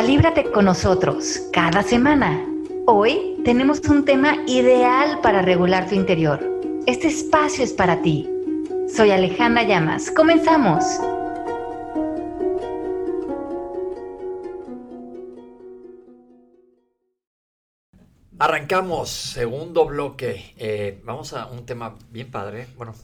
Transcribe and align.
Calíbrate 0.00 0.50
con 0.50 0.64
nosotros 0.64 1.42
cada 1.52 1.82
semana. 1.82 2.42
Hoy 2.86 3.36
tenemos 3.44 3.80
un 3.80 4.06
tema 4.06 4.34
ideal 4.46 5.20
para 5.20 5.42
regular 5.42 5.90
tu 5.90 5.94
interior. 5.94 6.40
Este 6.86 7.08
espacio 7.08 7.62
es 7.62 7.74
para 7.74 8.00
ti. 8.00 8.26
Soy 8.96 9.10
Alejandra 9.10 9.62
Llamas. 9.62 10.10
Comenzamos. 10.10 10.82
Arrancamos, 18.38 19.10
segundo 19.10 19.84
bloque. 19.84 20.54
Eh, 20.56 20.98
vamos 21.04 21.34
a 21.34 21.44
un 21.44 21.66
tema 21.66 21.94
bien 22.10 22.30
padre. 22.30 22.68
Bueno, 22.78 22.94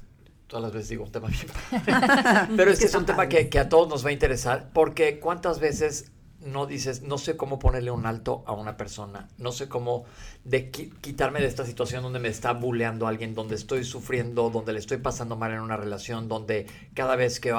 todas 0.47 0.63
las 0.63 0.73
veces 0.73 0.89
digo 0.89 1.05
un 1.05 1.13
tema 1.13 1.29
bien 1.29 1.47
padre. 1.47 2.49
Pero 2.57 2.71
este 2.71 2.87
es 2.87 2.95
un 2.95 3.05
tema 3.05 3.29
que, 3.29 3.51
que, 3.51 3.59
a 3.59 3.69
todos 3.69 3.87
nos 3.87 4.03
va 4.03 4.09
a 4.09 4.13
interesar 4.13 4.71
porque 4.73 5.21
cuántas 5.21 5.61
veces 5.61 6.11
no 6.41 6.67
dices, 6.67 7.03
no 7.03 7.19
sé 7.19 7.37
cómo 7.37 7.59
ponerle 7.59 7.91
un 7.91 8.07
alto 8.07 8.45
a 8.47 8.53
una 8.53 8.77
persona, 8.77 9.29
no 9.39 9.53
sé 9.53 9.69
cómo 9.69 10.05
de 10.45 10.71
quitarme 10.71 11.41
de 11.41 11.47
esta 11.47 11.65
situación 11.65 12.03
donde 12.03 12.19
me 12.19 12.29
está 12.29 12.53
bulleando 12.53 13.07
alguien, 13.07 13.35
donde 13.35 13.55
estoy 13.55 13.85
sufriendo, 13.85 14.51
donde 14.51 14.73
le 14.73 14.79
estoy 14.79 14.99
pasando 14.99 15.37
mal 15.37 15.53
en 15.53 15.61
una 15.61 15.77
relación, 15.77 16.29
donde 16.29 16.67
cada 16.95 17.17
vez 17.17 17.41
que 17.41 17.53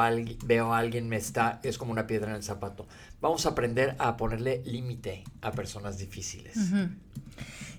veo 0.46 0.74
a 0.74 0.78
alguien 0.78 1.10
me 1.10 1.18
está, 1.18 1.60
es 1.64 1.78
como 1.78 1.92
una 1.92 2.08
piedra 2.08 2.30
en 2.30 2.38
el 2.38 2.44
zapato. 2.44 2.88
Vamos 3.20 3.46
a 3.46 3.50
aprender 3.50 3.96
a 4.00 4.16
ponerle 4.16 4.62
límite 4.66 5.24
a 5.42 5.52
personas 5.52 5.98
difíciles. 5.98 6.58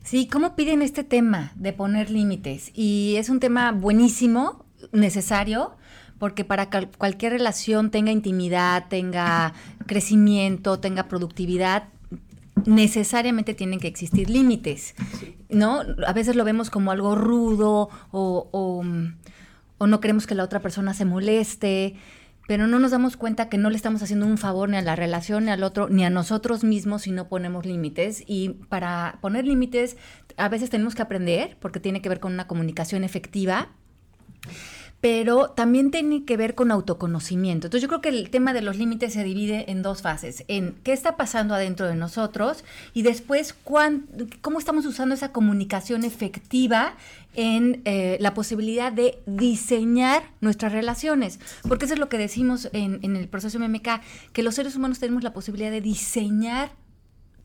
Sí, 0.03 0.27
¿cómo 0.27 0.57
piden 0.57 0.83
este 0.83 1.05
tema 1.05 1.53
de 1.57 1.73
poner 1.73 2.11
límites? 2.11 2.71
Y 2.75 3.17
es 3.17 3.29
un 3.29 3.41
tema 3.41 3.73
buenísimo, 3.73 4.65
necesario, 4.93 5.77
porque 6.19 6.45
para 6.45 6.71
que 6.71 6.89
cualquier 6.99 7.33
relación 7.33 7.91
tenga 7.91 8.13
intimidad, 8.13 8.87
tenga 8.89 9.55
crecimiento, 9.87 10.81
tenga 10.81 11.09
productividad, 11.09 11.89
necesariamente 12.67 13.55
tienen 13.55 13.81
que 13.81 13.89
existir 13.89 14.29
límites, 14.29 14.95
¿no? 15.49 15.83
A 16.07 16.13
veces 16.13 16.37
lo 16.37 16.45
vemos 16.45 16.71
como 16.71 16.91
algo 16.91 17.15
rudo 17.15 17.89
o, 18.11 18.49
o, 18.53 19.87
no 19.87 20.01
queremos 20.01 20.27
que 20.27 20.35
la 20.35 20.43
otra 20.43 20.61
persona 20.61 20.93
se 20.93 21.05
moleste, 21.05 21.95
pero 22.49 22.67
no 22.67 22.79
nos 22.79 22.91
damos 22.91 23.17
cuenta 23.17 23.49
que 23.49 23.59
no 23.59 23.71
le 23.71 23.77
estamos 23.77 24.03
haciendo 24.03 24.27
un 24.27 24.39
favor 24.39 24.69
ni 24.69 24.77
a 24.77 24.83
la 24.83 24.97
relación, 24.97 25.45
ni 25.45 25.51
al 25.51 25.63
otro, 25.63 25.89
ni 25.89 26.05
a 26.05 26.11
nosotros 26.11 26.65
mismos 26.65 27.03
si 27.03 27.13
no 27.13 27.29
ponemos 27.29 27.65
límites. 27.65 28.25
Y 28.27 28.51
para 28.69 29.19
poner 29.21 29.45
límites, 29.47 29.97
a 30.37 30.49
veces 30.49 30.71
tenemos 30.71 30.95
que 30.95 31.03
aprender, 31.03 31.57
porque 31.61 31.79
tiene 31.79 32.03
que 32.03 32.09
ver 32.09 32.21
con 32.21 32.33
una 32.33 32.47
comunicación 32.47 33.05
efectiva 33.05 33.69
pero 35.01 35.51
también 35.51 35.91
tiene 35.93 36.25
que 36.25 36.37
ver 36.37 36.55
con 36.57 36.73
autoconocimiento. 36.73 37.69
Entonces 37.69 37.83
yo 37.83 37.89
creo 37.89 38.01
que 38.01 38.09
el 38.09 38.31
tema 38.31 38.53
de 38.53 38.63
los 38.63 38.77
límites 38.77 39.13
se 39.13 39.23
divide 39.23 39.71
en 39.71 39.83
dos 39.83 40.03
fases, 40.03 40.45
en 40.49 40.75
qué 40.83 40.93
está 40.93 41.17
pasando 41.17 41.55
adentro 41.55 41.87
de 41.87 41.95
nosotros 41.95 42.65
y 42.95 43.03
después 43.03 43.55
cómo 43.63 44.59
estamos 44.59 44.87
usando 44.87 45.15
esa 45.15 45.31
comunicación 45.31 46.03
efectiva 46.03 46.97
en 47.35 47.83
eh, 47.85 48.17
la 48.21 48.35
posibilidad 48.35 48.93
de 48.93 49.21
diseñar 49.27 50.25
nuestras 50.41 50.73
relaciones. 50.73 51.39
Porque 51.69 51.85
eso 51.85 51.95
es 51.95 52.01
lo 52.01 52.09
que 52.09 52.19
decimos 52.19 52.69
en, 52.73 53.17
el 53.17 53.29
proceso 53.29 53.61
MMK, 53.61 54.01
que 54.33 54.43
los 54.43 54.57
seres 54.57 54.75
humanos 54.75 54.99
tenemos 54.99 55.23
la 55.23 55.33
posibilidad 55.33 55.71
de 55.71 55.81
diseñar 55.81 56.73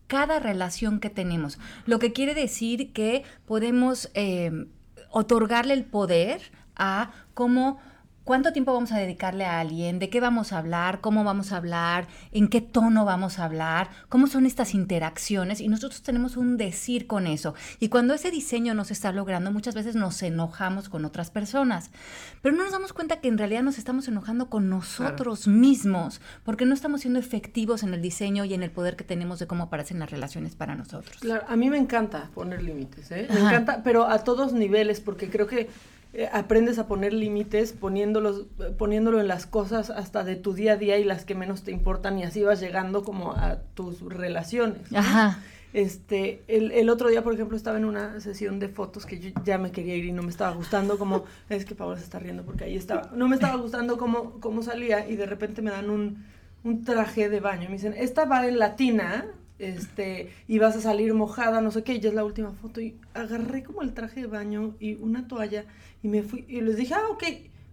cada 0.07 0.39
relación 0.39 0.99
que 0.99 1.11
tenemos. 1.11 1.59
Lo 1.85 1.99
que 1.99 2.13
quiere 2.13 2.33
decir 2.33 2.93
que 2.93 3.23
podemos 3.45 4.09
eh, 4.15 4.65
otorgarle 5.11 5.75
el 5.75 5.85
poder 5.85 6.41
a 6.75 7.11
cómo 7.33 7.79
cuánto 8.23 8.53
tiempo 8.53 8.73
vamos 8.73 8.91
a 8.91 8.97
dedicarle 8.97 9.45
a 9.45 9.59
alguien, 9.59 9.99
de 9.99 10.09
qué 10.09 10.19
vamos 10.19 10.53
a 10.53 10.57
hablar, 10.57 11.01
cómo 11.01 11.23
vamos 11.23 11.51
a 11.51 11.57
hablar, 11.57 12.07
en 12.31 12.47
qué 12.47 12.61
tono 12.61 13.05
vamos 13.05 13.39
a 13.39 13.45
hablar, 13.45 13.89
cómo 14.09 14.27
son 14.27 14.45
estas 14.45 14.73
interacciones 14.73 15.59
y 15.59 15.67
nosotros 15.67 16.01
tenemos 16.03 16.37
un 16.37 16.57
decir 16.57 17.07
con 17.07 17.27
eso. 17.27 17.53
Y 17.79 17.89
cuando 17.89 18.13
ese 18.13 18.31
diseño 18.31 18.73
no 18.73 18.85
se 18.85 18.93
está 18.93 19.11
logrando, 19.11 19.51
muchas 19.51 19.75
veces 19.75 19.95
nos 19.95 20.21
enojamos 20.23 20.89
con 20.89 21.05
otras 21.05 21.31
personas, 21.31 21.91
pero 22.41 22.55
no 22.55 22.63
nos 22.63 22.71
damos 22.71 22.93
cuenta 22.93 23.19
que 23.19 23.27
en 23.27 23.37
realidad 23.37 23.63
nos 23.63 23.77
estamos 23.77 24.07
enojando 24.07 24.49
con 24.49 24.69
nosotros 24.69 25.47
mismos 25.47 26.21
porque 26.43 26.65
no 26.65 26.73
estamos 26.73 27.01
siendo 27.01 27.19
efectivos 27.19 27.83
en 27.83 27.93
el 27.93 28.01
diseño 28.01 28.45
y 28.45 28.53
en 28.53 28.63
el 28.63 28.71
poder 28.71 28.95
que 28.95 29.03
tenemos 29.03 29.39
de 29.39 29.47
cómo 29.47 29.65
aparecen 29.65 29.99
las 29.99 30.11
relaciones 30.11 30.55
para 30.55 30.75
nosotros. 30.75 31.17
Claro, 31.19 31.45
a 31.47 31.55
mí 31.55 31.69
me 31.69 31.77
encanta 31.77 32.29
poner 32.33 32.63
límites, 32.63 33.11
¿eh? 33.11 33.27
me 33.29 33.39
encanta, 33.39 33.81
pero 33.83 34.07
a 34.07 34.19
todos 34.19 34.53
niveles 34.53 35.01
porque 35.01 35.29
creo 35.29 35.47
que 35.47 35.69
eh, 36.13 36.29
aprendes 36.31 36.77
a 36.77 36.85
poner 36.87 37.11
límites 37.11 37.73
poniéndolos, 37.73 38.45
poniéndolo 38.77 39.19
en 39.19 39.27
las 39.27 39.47
cosas 39.47 39.89
hasta 39.89 40.23
de 40.23 40.35
tu 40.35 40.53
día 40.53 40.73
a 40.73 40.77
día 40.77 40.99
y 40.99 41.03
las 41.03 41.25
que 41.25 41.33
menos 41.33 41.63
te 41.63 41.71
importan 41.71 42.19
y 42.19 42.23
así 42.23 42.43
vas 42.43 42.59
llegando 42.59 43.03
como 43.03 43.31
a 43.33 43.57
tus 43.73 44.01
relaciones. 44.01 44.93
Ajá. 44.93 45.39
Este, 45.73 46.43
el, 46.47 46.71
el, 46.71 46.89
otro 46.89 47.09
día, 47.09 47.23
por 47.23 47.33
ejemplo, 47.33 47.57
estaba 47.57 47.77
en 47.77 47.85
una 47.85 48.19
sesión 48.19 48.59
de 48.59 48.69
fotos 48.69 49.07
que 49.07 49.19
yo 49.19 49.31
ya 49.43 49.57
me 49.57 49.71
quería 49.71 49.95
ir 49.95 50.05
y 50.05 50.11
no 50.11 50.21
me 50.21 50.29
estaba 50.29 50.55
gustando 50.55 50.99
como, 50.99 51.23
es 51.49 51.65
que 51.65 51.73
Paola 51.73 51.97
se 51.97 52.03
está 52.03 52.19
riendo 52.19 52.43
porque 52.43 52.65
ahí 52.65 52.75
estaba, 52.75 53.09
no 53.15 53.27
me 53.27 53.33
estaba 53.33 53.55
gustando 53.55 53.97
cómo, 53.97 54.39
cómo 54.39 54.61
salía 54.61 55.09
y 55.09 55.15
de 55.15 55.25
repente 55.25 55.63
me 55.63 55.71
dan 55.71 55.89
un, 55.89 56.25
un 56.63 56.83
traje 56.83 57.27
de 57.27 57.39
baño. 57.39 57.69
Me 57.69 57.77
dicen, 57.77 57.95
esta 57.97 58.25
va 58.25 58.47
en 58.47 58.59
latina, 58.59 59.25
este, 59.69 60.31
y 60.47 60.59
vas 60.59 60.75
a 60.75 60.81
salir 60.81 61.13
mojada, 61.13 61.61
no 61.61 61.71
sé 61.71 61.83
qué, 61.83 61.95
y 61.95 61.99
ya 61.99 62.09
es 62.09 62.15
la 62.15 62.25
última 62.25 62.51
foto. 62.51 62.81
Y 62.81 62.95
agarré 63.13 63.63
como 63.63 63.81
el 63.81 63.93
traje 63.93 64.21
de 64.21 64.27
baño 64.27 64.75
y 64.79 64.95
una 64.95 65.27
toalla 65.27 65.65
y 66.01 66.07
me 66.07 66.23
fui, 66.23 66.45
y 66.47 66.61
les 66.61 66.77
dije, 66.77 66.93
ah, 66.93 67.07
ok, 67.11 67.23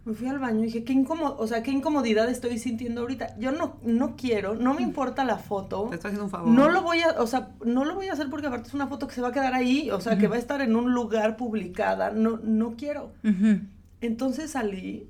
me 0.05 0.15
fui 0.15 0.29
al 0.29 0.39
baño 0.39 0.61
y 0.61 0.67
dije, 0.67 0.85
qué 0.85 0.93
incómodo, 0.93 1.37
o 1.39 1.47
sea, 1.47 1.63
qué 1.63 1.71
incomodidad 1.71 2.29
estoy 2.31 2.59
sintiendo 2.59 3.03
ahorita. 3.03 3.39
Yo 3.39 3.53
no, 3.53 3.77
no 3.83 4.17
quiero, 4.17 4.55
no 4.55 4.75
me 4.75 4.83
importa 4.83 5.25
la 5.25 5.37
foto. 5.37 5.89
Te 5.91 5.97
estoy 5.97 6.09
haciendo 6.09 6.25
un 6.25 6.31
favor. 6.31 6.49
No 6.49 6.71
lo 6.71 6.83
voy 6.83 7.01
a, 7.01 7.21
o 7.21 7.27
sea, 7.27 7.51
no 7.65 7.85
lo 7.85 7.95
voy 7.95 8.09
a 8.09 8.15
hacer 8.15 8.31
porque 8.31 8.47
aparte 8.47 8.69
es 8.69 8.75
una 8.75 8.87
foto 8.87 9.07
que 9.07 9.15
se 9.15 9.21
va 9.21 9.29
a 9.29 9.33
quedar 9.33 9.55
ahí, 9.55 9.91
o 9.91 10.01
sea, 10.01 10.17
que 10.17 10.29
va 10.29 10.37
a 10.37 10.39
estar 10.39 10.63
en 10.63 10.75
un 10.75 10.95
lugar 10.95 11.37
publicada. 11.37 12.11
No, 12.11 12.39
no 12.43 12.77
quiero. 12.77 13.13
Entonces 14.01 14.53
salí, 14.53 15.09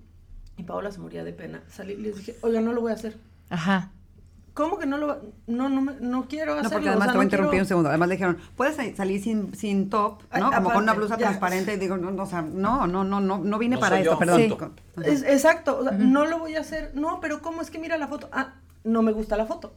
y 0.56 0.62
Paola 0.64 0.90
se 0.90 0.98
moría 0.98 1.22
de 1.24 1.32
pena. 1.32 1.62
Salí 1.68 1.92
y 1.92 1.96
les 1.98 2.16
dije, 2.16 2.36
oiga, 2.40 2.60
no 2.60 2.72
lo 2.72 2.80
voy 2.80 2.90
a 2.90 2.94
hacer. 2.94 3.16
Ajá. 3.48 3.92
¿Cómo 4.60 4.78
que 4.78 4.84
no 4.84 4.98
lo 4.98 5.22
no 5.46 5.70
no 5.70 5.80
no 5.80 6.28
quiero 6.28 6.52
hacerlo? 6.52 6.68
No, 6.68 6.70
porque 6.70 6.88
además 6.90 7.08
te 7.08 7.14
voy 7.14 7.22
a 7.22 7.24
interrumpir 7.24 7.60
un 7.60 7.66
segundo. 7.66 7.88
Además 7.88 8.08
le 8.10 8.14
dijeron, 8.16 8.38
"Puedes 8.56 8.76
salir 8.94 9.22
sin, 9.22 9.54
sin 9.54 9.88
top, 9.88 10.22
¿no? 10.38 10.52
Como 10.52 10.70
con 10.70 10.82
una 10.82 10.92
blusa 10.92 11.16
transparente." 11.16 11.72
Y 11.72 11.76
digo, 11.78 11.96
no, 11.96 12.10
no, 12.10 12.24
o 12.24 12.26
sea, 12.26 12.42
no, 12.42 12.86
no, 12.86 13.02
no, 13.02 13.20
no, 13.20 13.38
no 13.38 13.58
vine 13.58 13.78
para 13.78 13.98
esto, 13.98 14.18
perdón. 14.18 14.40
exacto, 14.98 15.82
no 15.96 16.26
lo 16.26 16.40
voy 16.40 16.56
a 16.56 16.60
hacer. 16.60 16.92
No, 16.94 17.20
pero 17.20 17.40
¿cómo 17.40 17.62
es 17.62 17.70
que 17.70 17.78
mira 17.78 17.96
la 17.96 18.06
foto? 18.06 18.28
Ah, 18.32 18.52
no 18.84 19.00
me 19.00 19.12
gusta 19.12 19.38
la 19.38 19.46
foto. 19.46 19.72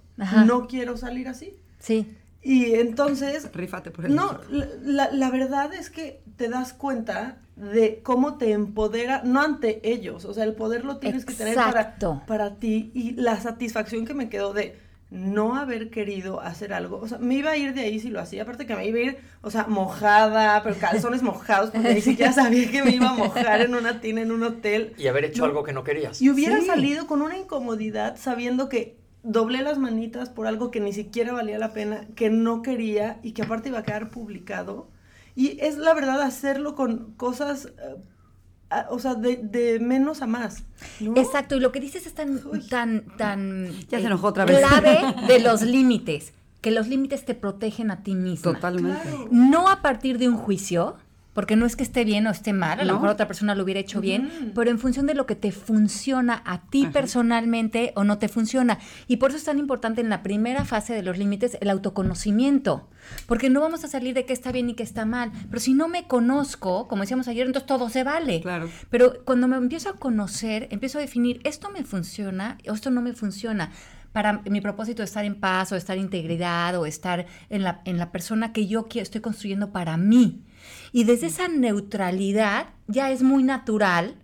No 0.46 0.68
quiero 0.68 0.98
salir 0.98 1.30
así. 1.30 1.56
Sí. 1.80 2.18
Y 2.42 2.76
entonces... 2.76 3.50
Rífate 3.54 3.90
por 3.90 4.06
el 4.06 4.14
No, 4.14 4.38
la, 4.82 5.10
la, 5.12 5.32
verdad 5.32 5.74
es 5.74 5.90
que 5.90 6.22
te 6.36 6.50
das 6.50 6.74
cuenta 6.74 7.38
de 7.56 8.02
cómo 8.04 8.38
te 8.38 8.52
empodera, 8.52 9.22
no 9.24 9.42
ante 9.42 9.80
ellos, 9.84 10.26
o 10.26 10.34
sea, 10.34 10.44
el 10.44 10.54
poder 10.54 10.86
lo 10.86 10.98
tienes 10.98 11.26
que 11.26 11.34
tener 11.34 11.56
para, 11.56 11.96
para 12.26 12.56
ti 12.56 12.92
y 12.94 13.12
la 13.12 13.40
satisfacción 13.40 14.06
que 14.06 14.14
me 14.14 14.30
quedó 14.30 14.54
de 14.54 14.78
no 15.12 15.56
haber 15.56 15.92
querido 15.92 16.42
hacer 16.42 16.74
algo, 16.74 16.98
o 16.98 17.08
sea, 17.08 17.20
me 17.20 17.36
iba 17.36 17.52
a 17.52 17.58
ir 17.58 17.76
de 17.76 17.82
ahí 17.82 18.00
si 18.00 18.10
lo 18.10 18.20
hacía, 18.20 18.42
aparte 18.42 18.66
que 18.66 18.76
me 18.76 18.88
iba 18.88 18.98
a 18.98 19.02
ir, 19.02 19.18
o 19.42 19.52
sea, 19.52 19.68
mojada, 19.68 20.64
pero 20.64 20.76
calzones 20.78 21.22
mojados, 21.24 21.70
porque 21.70 21.94
ni 21.94 22.02
siquiera 22.02 22.34
sabía 22.34 22.72
que 22.72 22.84
me 22.84 22.96
iba 22.96 23.10
a 23.10 23.14
mojar 23.14 23.62
en 23.62 23.76
una 23.76 24.02
tina, 24.02 24.22
en 24.22 24.32
un 24.32 24.42
hotel. 24.42 24.94
Y 24.98 25.06
haber 25.06 25.26
hecho 25.26 25.46
algo 25.46 25.64
que 25.64 25.72
no 25.72 25.84
querías. 25.84 26.20
Y 26.20 26.32
hubiera 26.32 26.60
salido 26.62 27.06
con 27.06 27.22
una 27.22 27.38
incomodidad 27.38 28.18
sabiendo 28.18 28.70
que 28.70 28.98
doblé 29.22 29.62
las 29.62 29.78
manitas 29.78 30.30
por 30.30 30.48
algo 30.48 30.72
que 30.72 30.80
ni 30.80 30.94
siquiera 30.94 31.32
valía 31.32 31.60
la 31.60 31.74
pena, 31.74 32.08
que 32.16 32.32
no 32.32 32.64
quería 32.64 33.20
y 33.22 33.32
que 33.32 33.44
aparte 33.44 33.70
iba 33.70 33.80
a 33.80 33.84
quedar 33.84 34.10
publicado. 34.10 34.88
Y 35.36 35.58
es 35.62 35.78
la 35.78 35.94
verdad 35.94 36.22
hacerlo 36.22 36.76
con 36.76 37.14
cosas, 37.14 37.66
eh, 37.66 38.84
o 38.90 39.00
sea, 39.00 39.16
de, 39.16 39.80
menos 39.82 40.22
a 40.22 40.28
más. 40.28 40.64
Exacto, 41.00 41.56
y 41.56 41.60
lo 41.60 41.72
que 41.72 41.80
dices 41.80 42.06
es 42.06 42.14
tan, 42.14 42.40
tan, 42.70 43.06
tan 43.18 43.72
ya 43.90 44.00
se 44.00 44.06
enojó 44.06 44.28
otra 44.28 44.46
vez. 44.46 44.60
clave 44.60 45.00
de 45.28 45.40
los 45.40 45.62
límites, 45.62 46.34
que 46.62 46.72
los 46.72 46.88
límites 46.88 47.26
te 47.26 47.34
protegen 47.34 47.92
a 47.92 48.04
ti 48.04 48.16
mismo. 48.16 48.54
Totalmente. 48.54 49.10
No 49.32 49.70
a 49.70 49.82
partir 49.82 50.18
de 50.18 50.30
un 50.30 50.38
juicio, 50.38 50.96
porque 51.34 51.56
no 51.56 51.66
es 51.66 51.76
que 51.76 51.84
esté 51.84 52.06
bien 52.06 52.28
o 52.28 52.32
esté 52.32 52.54
mal, 52.54 52.80
a 52.80 52.86
lo 52.86 52.94
mejor 52.94 53.10
otra 53.10 53.28
persona 53.28 53.56
lo 53.56 53.64
hubiera 53.64 53.80
hecho 53.80 54.02
bien, 54.02 54.52
pero 54.56 54.70
en 54.70 54.80
función 54.80 55.08
de 55.08 55.16
lo 55.16 55.26
que 55.26 55.36
te 55.36 55.52
funciona 55.52 56.42
a 56.46 56.62
ti 56.70 56.88
personalmente 56.88 57.92
o 57.96 58.04
no 58.04 58.18
te 58.18 58.28
funciona. 58.28 58.80
Y 59.08 59.18
por 59.18 59.32
eso 59.32 59.38
es 59.38 59.44
tan 59.44 59.60
importante 59.60 60.02
en 60.02 60.10
la 60.10 60.24
primera 60.24 60.66
fase 60.66 60.94
de 60.94 61.04
los 61.04 61.18
límites 61.18 61.58
el 61.60 61.70
autoconocimiento, 61.70 62.90
porque 63.26 63.50
no 63.50 63.62
vamos 63.62 63.84
a 63.84 63.88
salir 63.88 64.14
de 64.14 64.26
qué 64.26 64.34
está 64.34 64.52
bien 64.52 64.70
y 64.70 64.76
qué 64.76 64.84
está 64.84 65.06
mal, 65.06 65.32
pero 65.50 65.60
si 65.60 65.74
no 65.74 65.88
me 65.88 66.08
conozco, 66.08 66.88
como 66.88 67.02
decíamos 67.02 67.28
ayer, 67.28 67.48
entonces 67.48 67.68
todo 67.68 67.90
se 67.90 68.04
vale. 68.04 68.42
Claro. 68.42 68.70
Pero 68.90 69.24
cuando 69.26 69.48
me 69.48 69.58
empiezo 69.58 69.90
a 69.90 69.94
conocer, 69.94 70.68
empiezo 70.72 71.00
a 71.00 71.02
definir, 71.02 71.42
esto 71.44 71.72
me 71.72 71.84
funciona 71.84 72.58
o 72.70 72.74
esto 72.74 72.92
no 72.92 73.02
me 73.02 73.14
funciona 73.14 73.72
para 74.14 74.44
mi 74.46 74.62
propósito 74.62 75.02
de 75.02 75.06
estar 75.06 75.26
en 75.26 75.36
paz 75.36 75.72
o 75.72 75.76
estar 75.76 75.98
en 75.98 76.04
integridad 76.04 76.78
o 76.80 76.86
estar 76.86 77.26
en 77.50 77.64
la, 77.64 77.82
en 77.86 77.98
la 77.98 78.12
persona 78.12 78.54
que 78.54 78.68
yo 78.68 78.88
estoy 78.94 79.22
construyendo 79.22 79.72
para 79.72 79.98
mí. 79.98 80.44
Y 80.92 81.04
desde 81.06 81.28
esa 81.28 81.48
neutralidad 81.48 82.68
ya 82.88 83.12
es 83.12 83.24
muy 83.24 83.44
natural 83.44 84.16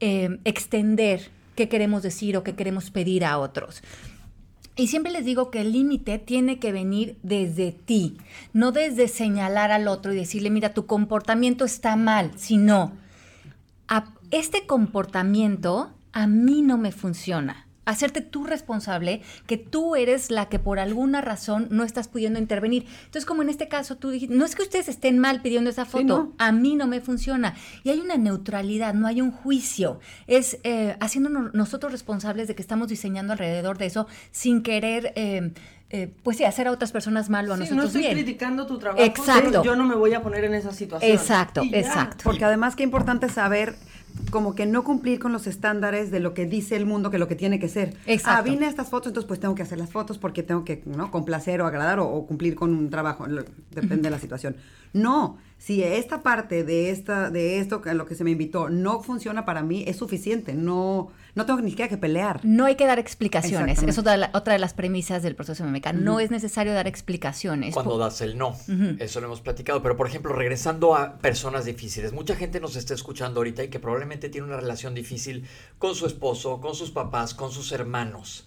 eh, 0.00 0.38
extender 0.44 1.30
qué 1.54 1.68
queremos 1.68 2.02
decir 2.02 2.36
o 2.36 2.42
qué 2.42 2.54
queremos 2.54 2.90
pedir 2.90 3.24
a 3.24 3.38
otros. 3.38 3.82
Y 4.74 4.86
siempre 4.86 5.12
les 5.12 5.24
digo 5.24 5.50
que 5.50 5.60
el 5.60 5.72
límite 5.72 6.18
tiene 6.18 6.58
que 6.58 6.72
venir 6.72 7.18
desde 7.22 7.72
ti, 7.72 8.16
no 8.54 8.72
desde 8.72 9.06
señalar 9.06 9.70
al 9.70 9.86
otro 9.86 10.12
y 10.12 10.16
decirle, 10.16 10.48
mira, 10.48 10.72
tu 10.72 10.86
comportamiento 10.86 11.66
está 11.66 11.94
mal, 11.96 12.32
sino, 12.36 12.92
este 14.30 14.66
comportamiento 14.66 15.92
a 16.12 16.26
mí 16.26 16.62
no 16.62 16.78
me 16.78 16.90
funciona 16.90 17.61
hacerte 17.84 18.20
tú 18.20 18.44
responsable, 18.44 19.22
que 19.46 19.56
tú 19.56 19.96
eres 19.96 20.30
la 20.30 20.48
que 20.48 20.58
por 20.58 20.78
alguna 20.78 21.20
razón 21.20 21.68
no 21.70 21.84
estás 21.84 22.08
pudiendo 22.08 22.38
intervenir. 22.38 22.86
Entonces, 23.04 23.26
como 23.26 23.42
en 23.42 23.48
este 23.48 23.68
caso 23.68 23.96
tú 23.96 24.10
dijiste, 24.10 24.34
no 24.34 24.44
es 24.44 24.54
que 24.54 24.62
ustedes 24.62 24.88
estén 24.88 25.18
mal 25.18 25.42
pidiendo 25.42 25.70
esa 25.70 25.84
foto, 25.84 26.32
a 26.38 26.52
mí 26.52 26.76
no 26.76 26.86
me 26.86 27.00
funciona. 27.00 27.54
Y 27.82 27.90
hay 27.90 28.00
una 28.00 28.16
neutralidad, 28.16 28.94
no 28.94 29.06
hay 29.06 29.20
un 29.20 29.30
juicio. 29.30 30.00
Es 30.26 30.58
eh, 30.62 30.96
haciéndonos 31.00 31.54
nosotros 31.54 31.92
responsables 31.92 32.48
de 32.48 32.54
que 32.54 32.62
estamos 32.62 32.88
diseñando 32.88 33.32
alrededor 33.32 33.78
de 33.78 33.86
eso 33.86 34.06
sin 34.30 34.62
querer... 34.62 35.12
Eh, 35.16 35.52
eh, 35.94 36.10
pues 36.22 36.38
sí, 36.38 36.44
hacer 36.44 36.68
a 36.68 36.70
otras 36.70 36.90
personas 36.90 37.28
mal 37.28 37.50
o 37.50 37.52
a 37.52 37.56
nosotros 37.58 37.92
no 37.92 38.00
estoy 38.00 38.14
criticando 38.14 38.66
tu 38.66 38.78
trabajo. 38.78 39.04
Exacto. 39.04 39.62
Yo 39.62 39.76
no 39.76 39.84
me 39.84 39.94
voy 39.94 40.14
a 40.14 40.22
poner 40.22 40.44
en 40.44 40.54
esa 40.54 40.72
situación. 40.72 41.12
Exacto, 41.12 41.60
exacto. 41.70 42.24
Porque 42.24 42.46
además 42.46 42.76
qué 42.76 42.82
importante 42.82 43.28
saber 43.28 43.76
como 44.30 44.54
que 44.54 44.66
no 44.66 44.84
cumplir 44.84 45.18
con 45.18 45.32
los 45.32 45.46
estándares 45.46 46.10
de 46.10 46.20
lo 46.20 46.34
que 46.34 46.46
dice 46.46 46.76
el 46.76 46.86
mundo 46.86 47.10
que 47.10 47.18
lo 47.18 47.28
que 47.28 47.36
tiene 47.36 47.58
que 47.58 47.68
ser. 47.68 47.96
Exacto. 48.06 48.40
Ah, 48.40 48.42
vine 48.42 48.66
a 48.66 48.68
estas 48.68 48.88
fotos, 48.88 49.08
entonces 49.08 49.28
pues 49.28 49.40
tengo 49.40 49.54
que 49.54 49.62
hacer 49.62 49.78
las 49.78 49.90
fotos 49.90 50.18
porque 50.18 50.42
tengo 50.42 50.64
que, 50.64 50.82
¿no? 50.86 51.10
Complacer 51.10 51.60
o 51.60 51.66
agradar 51.66 51.98
o, 52.00 52.26
cumplir 52.26 52.54
con 52.54 52.74
un 52.74 52.90
trabajo, 52.90 53.26
depende 53.70 54.02
de 54.02 54.10
la 54.10 54.18
situación. 54.18 54.56
No, 54.92 55.38
si 55.62 55.84
esta 55.84 56.24
parte 56.24 56.64
de 56.64 56.90
esta 56.90 57.30
de 57.30 57.60
esto 57.60 57.82
a 57.84 57.94
lo 57.94 58.04
que 58.04 58.16
se 58.16 58.24
me 58.24 58.32
invitó 58.32 58.68
no 58.68 59.00
funciona 59.00 59.44
para 59.44 59.62
mí, 59.62 59.84
es 59.86 59.96
suficiente, 59.96 60.54
no 60.54 61.12
no 61.36 61.46
tengo 61.46 61.60
ni 61.60 61.70
siquiera 61.70 61.88
que 61.88 61.96
pelear. 61.96 62.40
No 62.42 62.66
hay 62.66 62.74
que 62.74 62.84
dar 62.84 62.98
explicaciones. 62.98 63.82
Es 63.82 63.96
otra, 63.96 64.30
otra 64.34 64.52
de 64.52 64.58
las 64.58 64.74
premisas 64.74 65.22
del 65.22 65.34
proceso 65.34 65.64
MMK. 65.64 65.94
No 65.94 66.20
es 66.20 66.30
necesario 66.30 66.74
dar 66.74 66.86
explicaciones. 66.86 67.72
Cuando 67.72 67.96
das 67.96 68.20
el 68.20 68.36
no. 68.36 68.54
Eso 68.98 69.20
lo 69.20 69.28
hemos 69.28 69.40
platicado. 69.40 69.82
Pero, 69.82 69.96
por 69.96 70.06
ejemplo, 70.06 70.34
regresando 70.34 70.94
a 70.94 71.18
personas 71.18 71.64
difíciles. 71.64 72.12
Mucha 72.12 72.36
gente 72.36 72.60
nos 72.60 72.76
está 72.76 72.92
escuchando 72.92 73.40
ahorita 73.40 73.64
y 73.64 73.68
que 73.68 73.80
probablemente 73.80 74.28
tiene 74.28 74.46
una 74.46 74.58
relación 74.58 74.94
difícil 74.94 75.46
con 75.78 75.94
su 75.94 76.04
esposo, 76.04 76.60
con 76.60 76.74
sus 76.74 76.90
papás, 76.90 77.32
con 77.32 77.50
sus 77.50 77.72
hermanos. 77.72 78.46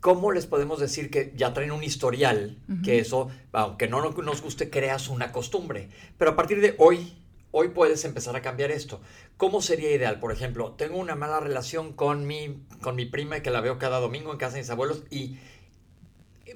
¿Cómo 0.00 0.32
les 0.32 0.46
podemos 0.46 0.80
decir 0.80 1.10
que 1.10 1.32
ya 1.36 1.52
traen 1.52 1.72
un 1.72 1.82
historial? 1.82 2.58
Que 2.84 2.98
eso, 2.98 3.28
aunque 3.52 3.88
no 3.88 4.00
nos 4.00 4.42
guste, 4.42 4.70
creas 4.70 5.08
una 5.08 5.32
costumbre. 5.32 5.88
Pero 6.18 6.32
a 6.32 6.36
partir 6.36 6.60
de 6.60 6.74
hoy 6.78 7.14
hoy 7.52 7.68
puedes 7.68 8.04
empezar 8.04 8.36
a 8.36 8.42
cambiar 8.42 8.70
esto. 8.70 9.00
¿Cómo 9.36 9.60
sería 9.60 9.90
ideal? 9.90 10.20
Por 10.20 10.32
ejemplo, 10.32 10.72
tengo 10.72 10.98
una 10.98 11.14
mala 11.14 11.40
relación 11.40 11.92
con 11.92 12.26
mi, 12.26 12.62
con 12.80 12.96
mi 12.96 13.06
prima 13.06 13.40
que 13.40 13.50
la 13.50 13.60
veo 13.60 13.78
cada 13.78 13.98
domingo 14.00 14.32
en 14.32 14.38
casa 14.38 14.54
de 14.54 14.62
mis 14.62 14.70
abuelos 14.70 15.02
y 15.10 15.38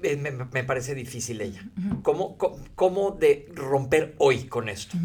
me, 0.01 0.63
parece 0.63 0.95
difícil 0.95 1.41
ella. 1.41 1.63
¿Cómo, 2.03 2.37
¿Cómo, 2.75 3.11
de 3.11 3.49
romper 3.53 4.15
hoy 4.19 4.45
con 4.45 4.69
esto? 4.69 4.97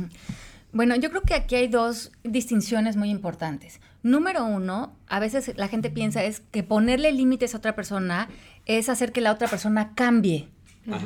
Bueno, 0.73 0.95
yo 0.97 1.11
creo 1.11 1.23
que 1.23 1.35
aquí 1.35 1.57
hay 1.57 1.69
dos 1.69 2.13
distinciones 2.23 2.97
muy 2.97 3.11
importantes. 3.11 3.81
Número 4.02 4.44
uno, 4.44 4.97
a 5.08 5.20
veces 5.20 5.52
la 5.56 5.69
gente 5.69 5.91
piensa 5.91 6.25
es 6.25 6.41
que 6.41 6.62
ponerle 6.62 7.12
límites 7.12 7.55
a 7.55 7.58
otra 7.58 7.75
persona 7.75 8.29
es 8.67 8.88
hacer 8.88 9.12
que 9.12 9.20
la 9.20 9.32
otra 9.32 9.49
persona 9.49 9.94
cambie. 9.94 10.49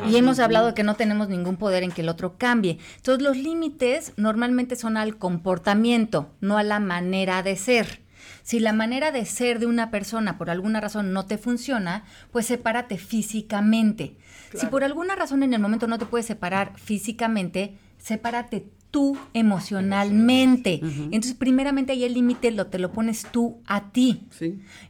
Y 0.09 0.17
hemos 0.17 0.39
hablado 0.39 0.69
de 0.69 0.75
que 0.75 0.85
no 0.85 0.95
tenemos 0.95 1.29
ningún 1.29 1.57
poder 1.57 1.83
en 1.83 1.91
que 1.91 2.03
el 2.03 2.09
otro 2.09 2.39
cambie. 2.39 2.79
Entonces 2.97 3.23
los 3.23 3.37
límites 3.37 4.13
normalmente 4.17 4.77
son 4.77 4.97
al 4.97 5.19
comportamiento, 5.19 6.31
no 6.41 6.57
a 6.57 6.63
la 6.63 6.79
manera 6.79 7.43
de 7.43 7.57
ser. 7.57 8.01
Si 8.43 8.61
la 8.61 8.73
manera 8.73 9.11
de 9.11 9.25
ser 9.27 9.59
de 9.59 9.67
una 9.67 9.91
persona 9.91 10.39
por 10.39 10.49
alguna 10.49 10.81
razón 10.81 11.13
no 11.13 11.27
te 11.27 11.39
funciona, 11.39 12.05
pues 12.31 12.47
sepárate 12.47 12.99
físicamente. 12.99 14.17
Si 14.55 14.67
por 14.67 14.85
alguna 14.85 15.17
razón 15.17 15.43
en 15.43 15.53
el 15.53 15.61
momento 15.61 15.89
no 15.89 15.99
te 15.99 16.07
puedes 16.07 16.27
separar 16.27 16.79
físicamente, 16.79 17.77
sepárate 17.99 18.69
tú 18.95 19.19
emocionalmente. 19.33 20.75
Entonces, 20.81 21.35
primeramente 21.35 21.91
ahí 21.91 22.05
el 22.05 22.15
límite 22.15 22.53
lo 22.53 22.69
te 22.69 22.79
lo 22.79 22.93
pones 22.93 23.27
tú 23.33 23.59
a 23.67 23.91
ti. 23.91 24.23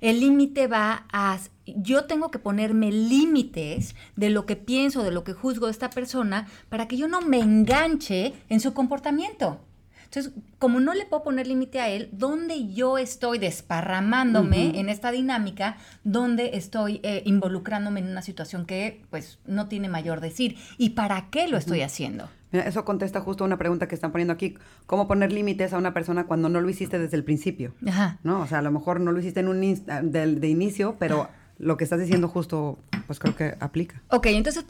El 0.02 0.20
límite 0.20 0.66
va 0.66 1.06
a 1.10 1.38
yo 1.64 2.04
tengo 2.04 2.30
que 2.30 2.38
ponerme 2.38 2.92
límites 2.92 3.94
de 4.14 4.28
lo 4.28 4.44
que 4.44 4.56
pienso, 4.56 5.02
de 5.02 5.10
lo 5.10 5.24
que 5.24 5.32
juzgo 5.32 5.68
de 5.68 5.72
esta 5.72 5.88
persona 5.88 6.46
para 6.68 6.86
que 6.86 6.98
yo 6.98 7.08
no 7.08 7.22
me 7.22 7.38
enganche 7.40 8.34
en 8.50 8.60
su 8.60 8.74
comportamiento. 8.74 9.58
Entonces, 10.04 10.34
como 10.58 10.80
no 10.80 10.92
le 10.92 11.06
puedo 11.06 11.22
poner 11.22 11.46
límite 11.46 11.80
a 11.80 11.88
él, 11.88 12.10
¿dónde 12.12 12.72
yo 12.74 12.98
estoy 12.98 13.38
desparramándome 13.38 14.78
en 14.78 14.90
esta 14.90 15.10
dinámica, 15.12 15.78
donde 16.04 16.50
estoy 16.58 17.00
eh, 17.02 17.22
involucrándome 17.24 18.00
en 18.00 18.08
una 18.08 18.20
situación 18.20 18.66
que 18.66 19.00
pues 19.08 19.38
no 19.46 19.66
tiene 19.68 19.88
mayor 19.88 20.20
decir? 20.20 20.58
¿Y 20.76 20.90
para 20.90 21.30
qué 21.30 21.48
lo 21.48 21.56
estoy 21.56 21.80
haciendo? 21.80 22.28
Mira, 22.54 22.68
eso 22.68 22.84
contesta 22.84 23.20
justo 23.20 23.42
a 23.42 23.48
una 23.48 23.58
pregunta 23.58 23.88
que 23.88 23.96
están 23.96 24.12
poniendo 24.12 24.32
aquí. 24.32 24.56
¿Cómo 24.86 25.08
poner 25.08 25.32
límites 25.32 25.72
a 25.72 25.78
una 25.78 25.92
persona 25.92 26.26
cuando 26.28 26.48
no 26.48 26.60
lo 26.60 26.70
hiciste 26.70 27.00
desde 27.00 27.16
el 27.16 27.24
principio? 27.24 27.74
Ajá. 27.84 28.20
¿No? 28.22 28.42
O 28.42 28.46
sea, 28.46 28.60
a 28.60 28.62
lo 28.62 28.70
mejor 28.70 29.00
no 29.00 29.10
lo 29.10 29.18
hiciste 29.18 29.40
en 29.40 29.48
un 29.48 29.60
de, 29.60 30.36
de 30.36 30.48
inicio, 30.48 30.94
pero 31.00 31.28
lo 31.58 31.76
que 31.76 31.82
estás 31.82 31.98
diciendo 31.98 32.28
justo, 32.28 32.78
pues 33.08 33.18
creo 33.18 33.34
que 33.34 33.56
aplica. 33.58 34.00
Ok, 34.10 34.26
entonces 34.26 34.64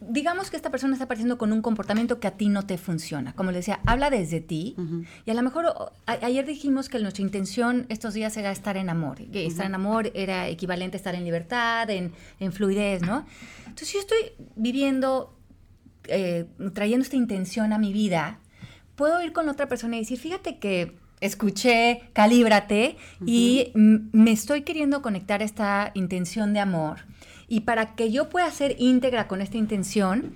digamos 0.00 0.48
que 0.48 0.56
esta 0.56 0.70
persona 0.70 0.92
está 0.92 1.06
apareciendo 1.06 1.36
con 1.36 1.52
un 1.52 1.60
comportamiento 1.60 2.20
que 2.20 2.28
a 2.28 2.36
ti 2.36 2.48
no 2.48 2.66
te 2.66 2.78
funciona. 2.78 3.32
Como 3.34 3.50
le 3.50 3.56
decía, 3.56 3.80
habla 3.84 4.10
desde 4.10 4.40
ti 4.40 4.76
y 5.26 5.30
a 5.32 5.34
lo 5.34 5.42
mejor 5.42 5.64
ayer 6.06 6.46
dijimos 6.46 6.88
que 6.88 7.00
nuestra 7.00 7.22
intención 7.22 7.86
estos 7.88 8.14
días 8.14 8.36
era 8.36 8.52
estar 8.52 8.76
en 8.76 8.90
amor. 8.90 9.16
Que 9.32 9.44
estar 9.44 9.66
en 9.66 9.74
amor 9.74 10.12
era 10.14 10.46
equivalente 10.46 10.96
a 10.96 10.98
estar 10.98 11.16
en 11.16 11.24
libertad, 11.24 11.90
en, 11.90 12.12
en 12.38 12.52
fluidez, 12.52 13.02
¿no? 13.02 13.26
Entonces 13.66 13.92
yo 13.92 13.98
estoy 13.98 14.18
viviendo, 14.54 15.34
eh, 16.08 16.46
trayendo 16.72 17.02
esta 17.02 17.16
intención 17.16 17.72
a 17.72 17.78
mi 17.78 17.92
vida, 17.92 18.38
puedo 18.96 19.22
ir 19.22 19.32
con 19.32 19.48
otra 19.48 19.68
persona 19.68 19.96
y 19.96 20.00
decir, 20.00 20.18
fíjate 20.18 20.58
que 20.58 20.96
escuché, 21.20 22.02
calíbrate 22.12 22.96
y 23.24 23.72
me 23.74 24.32
estoy 24.32 24.62
queriendo 24.62 25.00
conectar 25.00 25.40
a 25.40 25.44
esta 25.44 25.90
intención 25.94 26.52
de 26.52 26.60
amor. 26.60 27.00
Y 27.48 27.60
para 27.60 27.94
que 27.94 28.10
yo 28.10 28.28
pueda 28.28 28.50
ser 28.50 28.76
íntegra 28.78 29.26
con 29.28 29.40
esta 29.40 29.56
intención, 29.56 30.34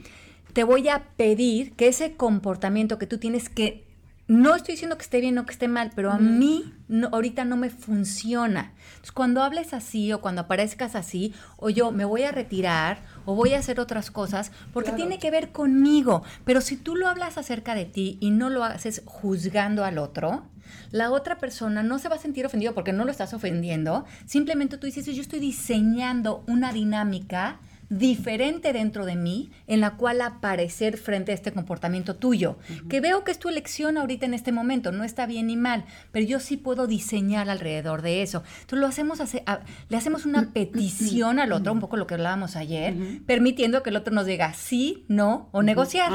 te 0.53 0.65
voy 0.65 0.89
a 0.89 1.05
pedir 1.17 1.73
que 1.73 1.89
ese 1.89 2.15
comportamiento 2.15 2.99
que 2.99 3.07
tú 3.07 3.19
tienes 3.19 3.49
que 3.49 3.85
no 4.29 4.55
estoy 4.55 4.75
diciendo 4.75 4.99
que 4.99 5.03
esté 5.03 5.21
bien 5.21 5.39
o 5.39 5.47
que 5.47 5.53
esté 5.53 5.69
mal, 5.69 5.91
pero 5.97 6.13
a 6.13 6.19
mí 6.19 6.75
ahorita 7.11 7.47
no 7.47 7.57
me 7.57 7.71
funciona. 7.71 8.73
Entonces, 8.89 9.13
cuando 9.13 9.43
hables 9.43 9.73
así 9.73 10.13
o 10.13 10.21
cuando 10.21 10.43
aparezcas 10.43 10.95
así, 10.95 11.33
o 11.57 11.71
yo 11.71 11.93
me 11.93 12.05
voy 12.05 12.25
a 12.25 12.31
retirar 12.31 13.03
o 13.25 13.35
voy 13.35 13.55
a 13.55 13.59
hacer 13.59 13.81
otras 13.81 14.11
cosas, 14.11 14.53
porque 14.75 14.93
tiene 14.93 15.19
que 15.19 15.31
ver 15.31 15.51
conmigo. 15.51 16.23
Pero 16.45 16.61
si 16.61 16.77
tú 16.77 16.95
lo 16.95 17.09
hablas 17.09 17.39
acerca 17.39 17.75
de 17.75 17.87
ti 17.87 18.19
y 18.21 18.31
no 18.31 18.51
lo 18.51 18.65
haces 18.65 19.01
juzgando 19.07 19.83
al 19.83 19.97
otro, 19.97 20.45
la 20.91 21.11
otra 21.11 21.39
persona 21.39 21.83
no 21.83 21.99
se 21.99 22.11
va 22.11 22.17
a 22.17 22.21
sentir 22.21 22.45
ofendido 22.45 22.75
porque 22.75 22.93
no 22.93 23.07
lo 23.07 23.11
estás 23.11 23.33
ofendiendo. 23.33 24.05
Simplemente 24.27 24.77
tú 24.77 24.87
dices, 24.87 25.07
yo 25.07 25.23
estoy 25.23 25.41
diseñando 25.41 26.45
una 26.47 26.73
dinámica 26.75 27.61
diferente 27.91 28.73
dentro 28.73 29.07
de 29.07 29.17
mí 29.17 29.51
en 29.67 29.81
la 29.81 29.97
cual 29.97 30.21
aparecer 30.21 30.99
frente 30.99 31.33
a 31.33 31.35
este 31.35 31.53
comportamiento 31.53 32.17
tuyo, 32.17 32.59
que 32.89 33.01
veo 33.01 33.25
que 33.25 33.31
es 33.31 33.39
tu 33.39 33.49
elección 33.49 33.97
ahorita 33.97 34.27
en 34.27 34.35
este 34.35 34.53
momento, 34.53 34.93
no 34.93 35.05
está 35.05 35.27
bien 35.27 35.47
ni 35.47 35.57
mal, 35.57 35.85
pero 36.13 36.27
yo 36.27 36.41
sí 36.41 36.57
puedo 36.57 36.87
diseñar 36.87 37.49
alrededor 37.49 38.03
de 38.03 38.23
eso. 38.23 38.43
Entonces 38.61 38.79
lo 38.81 38.87
hacemos, 38.87 39.21
le 39.89 39.97
hacemos 39.97 40.27
una 40.27 40.53
petición 40.53 41.39
al 41.39 41.53
otro, 41.53 41.73
un 41.73 41.81
poco 41.81 41.97
lo 41.97 42.07
que 42.07 42.15
hablábamos 42.15 42.57
ayer, 42.57 42.95
permitiendo 43.27 43.83
que 43.83 43.91
el 43.91 43.97
otro 43.97 44.15
nos 44.15 44.27
diga 44.27 44.53
sí, 44.55 45.05
no 45.09 45.49
o 45.53 45.63
negociar. 45.63 46.13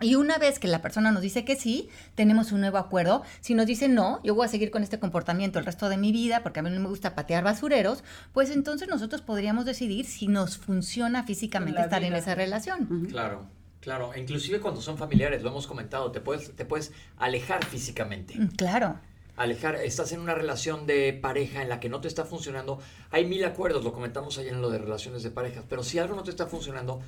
Y 0.00 0.14
una 0.14 0.36
vez 0.38 0.58
que 0.58 0.68
la 0.68 0.82
persona 0.82 1.10
nos 1.10 1.22
dice 1.22 1.44
que 1.44 1.56
sí, 1.56 1.88
tenemos 2.14 2.52
un 2.52 2.60
nuevo 2.60 2.76
acuerdo. 2.76 3.22
Si 3.40 3.54
nos 3.54 3.66
dice 3.66 3.88
no, 3.88 4.20
yo 4.22 4.34
voy 4.34 4.44
a 4.44 4.48
seguir 4.48 4.70
con 4.70 4.82
este 4.82 4.98
comportamiento 4.98 5.58
el 5.58 5.64
resto 5.64 5.88
de 5.88 5.96
mi 5.96 6.12
vida 6.12 6.42
porque 6.42 6.60
a 6.60 6.62
mí 6.62 6.70
no 6.70 6.80
me 6.80 6.88
gusta 6.88 7.14
patear 7.14 7.44
basureros, 7.44 8.04
pues 8.32 8.50
entonces 8.50 8.88
nosotros 8.88 9.22
podríamos 9.22 9.64
decidir 9.64 10.04
si 10.04 10.28
nos 10.28 10.58
funciona 10.58 11.24
físicamente 11.24 11.80
estar 11.80 12.04
en 12.04 12.14
esa 12.14 12.34
relación. 12.34 13.06
Claro. 13.10 13.46
Claro, 13.86 14.12
e 14.14 14.20
inclusive 14.20 14.58
cuando 14.58 14.80
son 14.80 14.98
familiares, 14.98 15.44
lo 15.44 15.50
hemos 15.50 15.68
comentado, 15.68 16.10
te 16.10 16.20
puedes, 16.20 16.56
te 16.56 16.64
puedes 16.64 16.90
alejar 17.18 17.64
físicamente. 17.64 18.34
Mm, 18.36 18.48
claro. 18.56 18.98
Alejar, 19.36 19.76
estás 19.76 20.10
en 20.10 20.18
una 20.18 20.34
relación 20.34 20.86
de 20.86 21.12
pareja 21.12 21.62
en 21.62 21.68
la 21.68 21.78
que 21.78 21.88
no 21.88 22.00
te 22.00 22.08
está 22.08 22.24
funcionando. 22.24 22.80
Hay 23.12 23.26
mil 23.26 23.44
acuerdos, 23.44 23.84
lo 23.84 23.92
comentamos 23.92 24.38
ayer 24.38 24.54
en 24.54 24.60
lo 24.60 24.70
de 24.70 24.78
relaciones 24.78 25.22
de 25.22 25.30
parejas, 25.30 25.64
pero 25.68 25.84
si 25.84 26.00
algo 26.00 26.16
no 26.16 26.24
te 26.24 26.30
está 26.30 26.46
funcionando, 26.46 27.00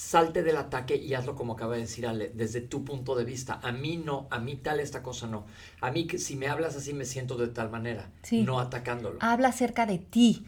salte 0.00 0.42
del 0.42 0.56
ataque 0.56 0.96
y 0.96 1.12
hazlo 1.12 1.34
como 1.34 1.52
acaba 1.52 1.74
de 1.74 1.82
decir 1.82 2.06
Ale, 2.06 2.32
desde 2.34 2.62
tu 2.62 2.84
punto 2.84 3.14
de 3.14 3.24
vista. 3.24 3.60
A 3.62 3.70
mí 3.70 3.98
no, 3.98 4.28
a 4.30 4.38
mí 4.38 4.56
tal 4.56 4.80
esta 4.80 5.02
cosa 5.02 5.26
no. 5.26 5.44
A 5.80 5.90
mí 5.90 6.08
si 6.16 6.36
me 6.36 6.48
hablas 6.48 6.74
así 6.74 6.94
me 6.94 7.04
siento 7.04 7.36
de 7.36 7.48
tal 7.48 7.70
manera, 7.70 8.10
no 8.32 8.60
atacándolo. 8.60 9.18
Habla 9.20 9.48
acerca 9.48 9.84
de 9.84 9.98
ti, 9.98 10.46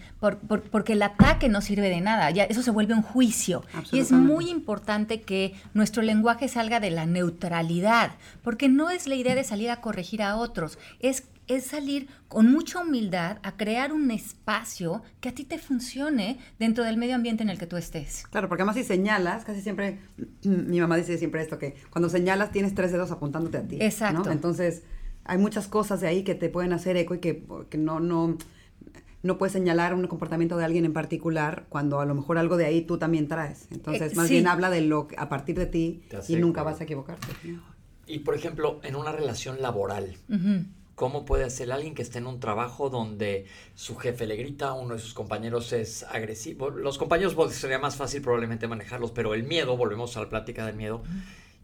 porque 0.70 0.94
el 0.94 1.02
ataque 1.02 1.50
no 1.50 1.60
sirve 1.60 1.90
de 1.90 2.00
nada, 2.00 2.30
ya 2.30 2.44
eso 2.44 2.62
se 2.62 2.70
vuelve 2.70 2.94
un 2.94 3.02
juicio. 3.02 3.62
Y 3.92 3.98
es 3.98 4.10
muy 4.10 4.48
importante 4.48 5.20
que 5.20 5.52
nuestro 5.74 6.02
lenguaje 6.02 6.48
salga 6.48 6.80
de 6.80 6.90
la 6.90 7.04
neutralidad, 7.04 8.12
porque 8.42 8.70
no 8.70 8.88
es 8.88 9.06
la 9.06 9.16
idea 9.16 9.34
de 9.34 9.44
salir 9.44 9.70
a 9.70 9.82
corregir 9.82 10.22
a 10.22 10.36
otros, 10.36 10.78
es 10.98 11.24
es 11.48 11.64
salir 11.64 12.08
con 12.28 12.50
mucha 12.50 12.80
humildad 12.80 13.38
a 13.42 13.56
crear 13.56 13.92
un 13.92 14.10
espacio 14.10 15.02
que 15.20 15.28
a 15.28 15.34
ti 15.34 15.44
te 15.44 15.58
funcione 15.58 16.38
dentro 16.58 16.84
del 16.84 16.96
medio 16.96 17.14
ambiente 17.16 17.42
en 17.42 17.50
el 17.50 17.58
que 17.58 17.66
tú 17.66 17.76
estés. 17.76 18.24
Claro, 18.30 18.48
porque 18.48 18.62
además 18.62 18.76
si 18.76 18.84
señalas, 18.84 19.44
casi 19.44 19.60
siempre, 19.60 19.98
mi 20.44 20.80
mamá 20.80 20.96
dice 20.96 21.18
siempre 21.18 21.42
esto, 21.42 21.58
que 21.58 21.74
cuando 21.90 22.08
señalas 22.08 22.52
tienes 22.52 22.74
tres 22.74 22.92
dedos 22.92 23.10
apuntándote 23.10 23.58
a 23.58 23.62
ti. 23.68 23.78
Exacto. 23.80 24.30
Entonces, 24.30 24.82
hay 25.24 25.38
muchas 25.38 25.68
cosas 25.68 26.00
de 26.00 26.08
ahí 26.08 26.22
que 26.22 26.34
te 26.34 26.48
pueden 26.48 26.72
hacer 26.72 26.96
eco 26.96 27.14
y 27.14 27.18
que, 27.18 27.44
que 27.68 27.78
no, 27.78 28.00
no, 28.00 28.36
no 29.22 29.38
puedes 29.38 29.52
señalar 29.52 29.94
un 29.94 30.06
comportamiento 30.06 30.56
de 30.56 30.64
alguien 30.64 30.84
en 30.84 30.92
particular 30.92 31.66
cuando 31.68 32.00
a 32.00 32.06
lo 32.06 32.14
mejor 32.14 32.38
algo 32.38 32.56
de 32.56 32.64
ahí 32.66 32.82
tú 32.82 32.98
también 32.98 33.28
traes. 33.28 33.66
Entonces, 33.70 34.12
Eh, 34.12 34.16
más 34.16 34.28
sí. 34.28 34.34
bien 34.34 34.46
habla 34.46 34.70
de 34.70 34.80
lo 34.82 35.06
que- 35.08 35.16
a 35.18 35.28
partir 35.28 35.56
de 35.58 35.66
ti 35.66 36.02
y 36.28 36.36
nunca 36.36 36.62
vas 36.62 36.80
a 36.80 36.84
equivocarte. 36.84 37.26
Y 38.06 38.20
por 38.20 38.34
ejemplo, 38.34 38.80
en 38.82 38.96
una 38.96 39.12
relación 39.12 39.60
laboral, 39.62 40.16
Ujú. 40.28 40.64
¿Cómo 40.94 41.24
puede 41.24 41.48
ser 41.50 41.72
alguien 41.72 41.94
que 41.94 42.02
esté 42.02 42.18
en 42.18 42.26
un 42.26 42.40
trabajo 42.40 42.90
donde 42.90 43.46
su 43.74 43.96
jefe 43.96 44.26
le 44.26 44.36
grita, 44.36 44.72
uno 44.72 44.94
de 44.94 45.00
sus 45.00 45.14
compañeros 45.14 45.72
es 45.72 46.04
agresivo? 46.04 46.70
Los 46.70 46.98
compañeros 46.98 47.34
sería 47.54 47.78
más 47.78 47.96
fácil 47.96 48.22
probablemente 48.22 48.68
manejarlos, 48.68 49.12
pero 49.12 49.34
el 49.34 49.44
miedo, 49.44 49.76
volvemos 49.76 50.16
a 50.16 50.20
la 50.20 50.28
plática 50.28 50.66
del 50.66 50.76
miedo. 50.76 51.02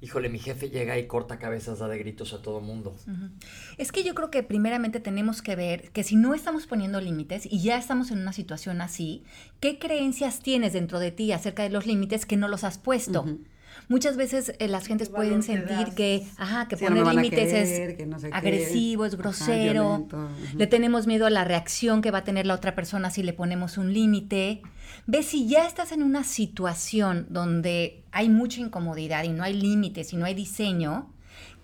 Híjole, 0.01 0.29
mi 0.29 0.39
jefe 0.39 0.71
llega 0.71 0.97
y 0.97 1.09
corta 1.09 1.41
cabezas, 1.41 1.81
da 1.81 1.89
de 1.89 1.99
gritos 1.99 2.33
a 2.33 2.41
todo 2.41 2.61
mundo. 2.61 2.95
Es 3.79 3.91
que 3.91 4.05
yo 4.05 4.15
creo 4.15 4.31
que 4.31 4.45
primeramente 4.45 5.01
tenemos 5.01 5.43
que 5.43 5.57
ver 5.57 5.91
que 5.91 6.05
si 6.05 6.15
no 6.15 6.35
estamos 6.35 6.69
poniendo 6.69 7.01
límites 7.01 7.47
y 7.51 7.63
ya 7.63 7.77
estamos 7.77 8.13
en 8.13 8.21
una 8.21 8.33
situación 8.33 8.81
así, 8.81 9.25
¿qué 9.59 9.81
creencias 9.81 10.39
tienes 10.39 10.73
dentro 10.73 11.01
de 11.01 11.11
ti 11.11 11.33
acerca 11.33 11.65
de 11.65 11.71
los 11.71 11.85
límites 11.87 12.27
que 12.27 12.37
no 12.37 12.47
los 12.47 12.63
has 12.63 12.79
puesto? 12.79 13.25
Muchas 13.89 14.17
veces 14.17 14.53
eh, 14.59 14.69
las 14.69 14.87
gentes 14.87 15.09
¿Qué 15.09 15.15
pueden 15.15 15.43
sentir 15.43 15.95
que, 15.95 16.27
ajá, 16.37 16.69
que 16.69 16.77
Sí, 16.77 16.85
poner 16.85 17.07
límites 17.07 17.49
querer, 17.49 17.91
es 17.91 17.97
que 17.97 18.07
no 18.07 18.19
sé 18.19 18.29
qué. 18.29 18.35
agresivo, 18.37 19.07
es 19.07 19.15
Ajá, 19.15 19.23
grosero, 19.23 20.07
le 20.57 20.67
tenemos 20.67 21.07
miedo 21.07 21.25
a 21.27 21.31
la 21.31 21.45
reacción 21.45 22.03
que 22.03 22.11
va 22.11 22.19
a 22.19 22.25
tener 22.25 22.47
la 22.47 22.55
otra 22.55 22.75
persona 22.75 23.11
si 23.11 23.23
le 23.23 23.33
ponemos 23.33 23.79
un 23.79 23.93
límite. 23.95 24.61
Ves, 25.07 25.27
si 25.27 25.49
ya 25.49 25.67
estás 25.67 25.93
en 25.93 26.03
una 26.03 26.23
situación 26.23 27.27
donde 27.31 28.05
hay 28.13 28.29
mucha 28.29 28.61
incomodidad 28.61 29.25
y 29.25 29.31
no 29.31 29.43
hay 29.43 29.55
límites 29.55 30.13
y 30.13 30.17
no 30.17 30.27
hay 30.27 30.35
diseño, 30.35 31.11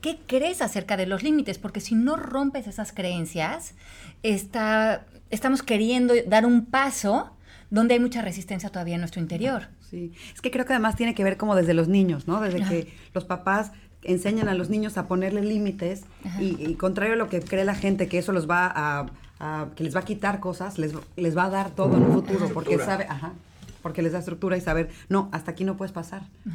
¿qué 0.00 0.18
crees 0.26 0.62
acerca 0.62 0.96
de 0.96 1.06
los 1.06 1.22
límites? 1.22 1.58
Porque 1.58 1.80
si 1.80 1.94
no 1.94 2.16
rompes 2.16 2.66
esas 2.66 2.92
creencias, 2.92 3.74
está, 4.22 5.04
estamos 5.30 5.62
queriendo 5.62 6.14
dar 6.26 6.46
un 6.46 6.64
paso 6.66 7.30
donde 7.70 7.94
hay 7.94 8.00
mucha 8.00 8.22
resistencia 8.22 8.70
todavía 8.70 8.94
en 8.94 9.00
nuestro 9.00 9.20
interior. 9.20 9.68
Sí, 9.94 10.12
es 10.34 10.40
que 10.40 10.50
creo 10.50 10.64
que 10.66 10.72
además 10.72 10.96
tiene 10.96 11.14
que 11.14 11.22
ver 11.22 11.36
como 11.36 11.54
desde 11.54 11.72
los 11.72 11.86
niños, 11.86 12.26
¿no? 12.26 12.40
Desde 12.40 12.62
Ajá. 12.62 12.70
que 12.70 12.92
los 13.14 13.24
papás 13.24 13.70
enseñan 14.02 14.48
a 14.48 14.54
los 14.54 14.68
niños 14.70 14.98
a 14.98 15.06
ponerle 15.06 15.40
límites 15.42 16.02
y, 16.40 16.56
y 16.62 16.74
contrario 16.74 17.14
a 17.14 17.16
lo 17.16 17.28
que 17.28 17.40
cree 17.40 17.64
la 17.64 17.76
gente 17.76 18.08
que 18.08 18.18
eso 18.18 18.32
los 18.32 18.50
va 18.50 18.66
a, 18.66 19.06
a- 19.38 19.68
que 19.76 19.84
les 19.84 19.94
va 19.94 20.00
a 20.00 20.04
quitar 20.04 20.40
cosas, 20.40 20.78
les, 20.78 20.94
les 21.16 21.36
va 21.36 21.44
a 21.44 21.50
dar 21.50 21.70
todo 21.70 21.96
en 21.96 22.02
un 22.02 22.12
futuro 22.12 22.48
porque 22.52 22.76
sabe, 22.78 23.06
ajá, 23.08 23.32
porque 23.82 24.02
les 24.02 24.12
da 24.12 24.18
estructura 24.18 24.56
y 24.56 24.60
saber, 24.60 24.90
no, 25.08 25.28
hasta 25.32 25.52
aquí 25.52 25.62
no 25.64 25.76
puedes 25.76 25.92
pasar. 25.92 26.22
Haz, 26.22 26.54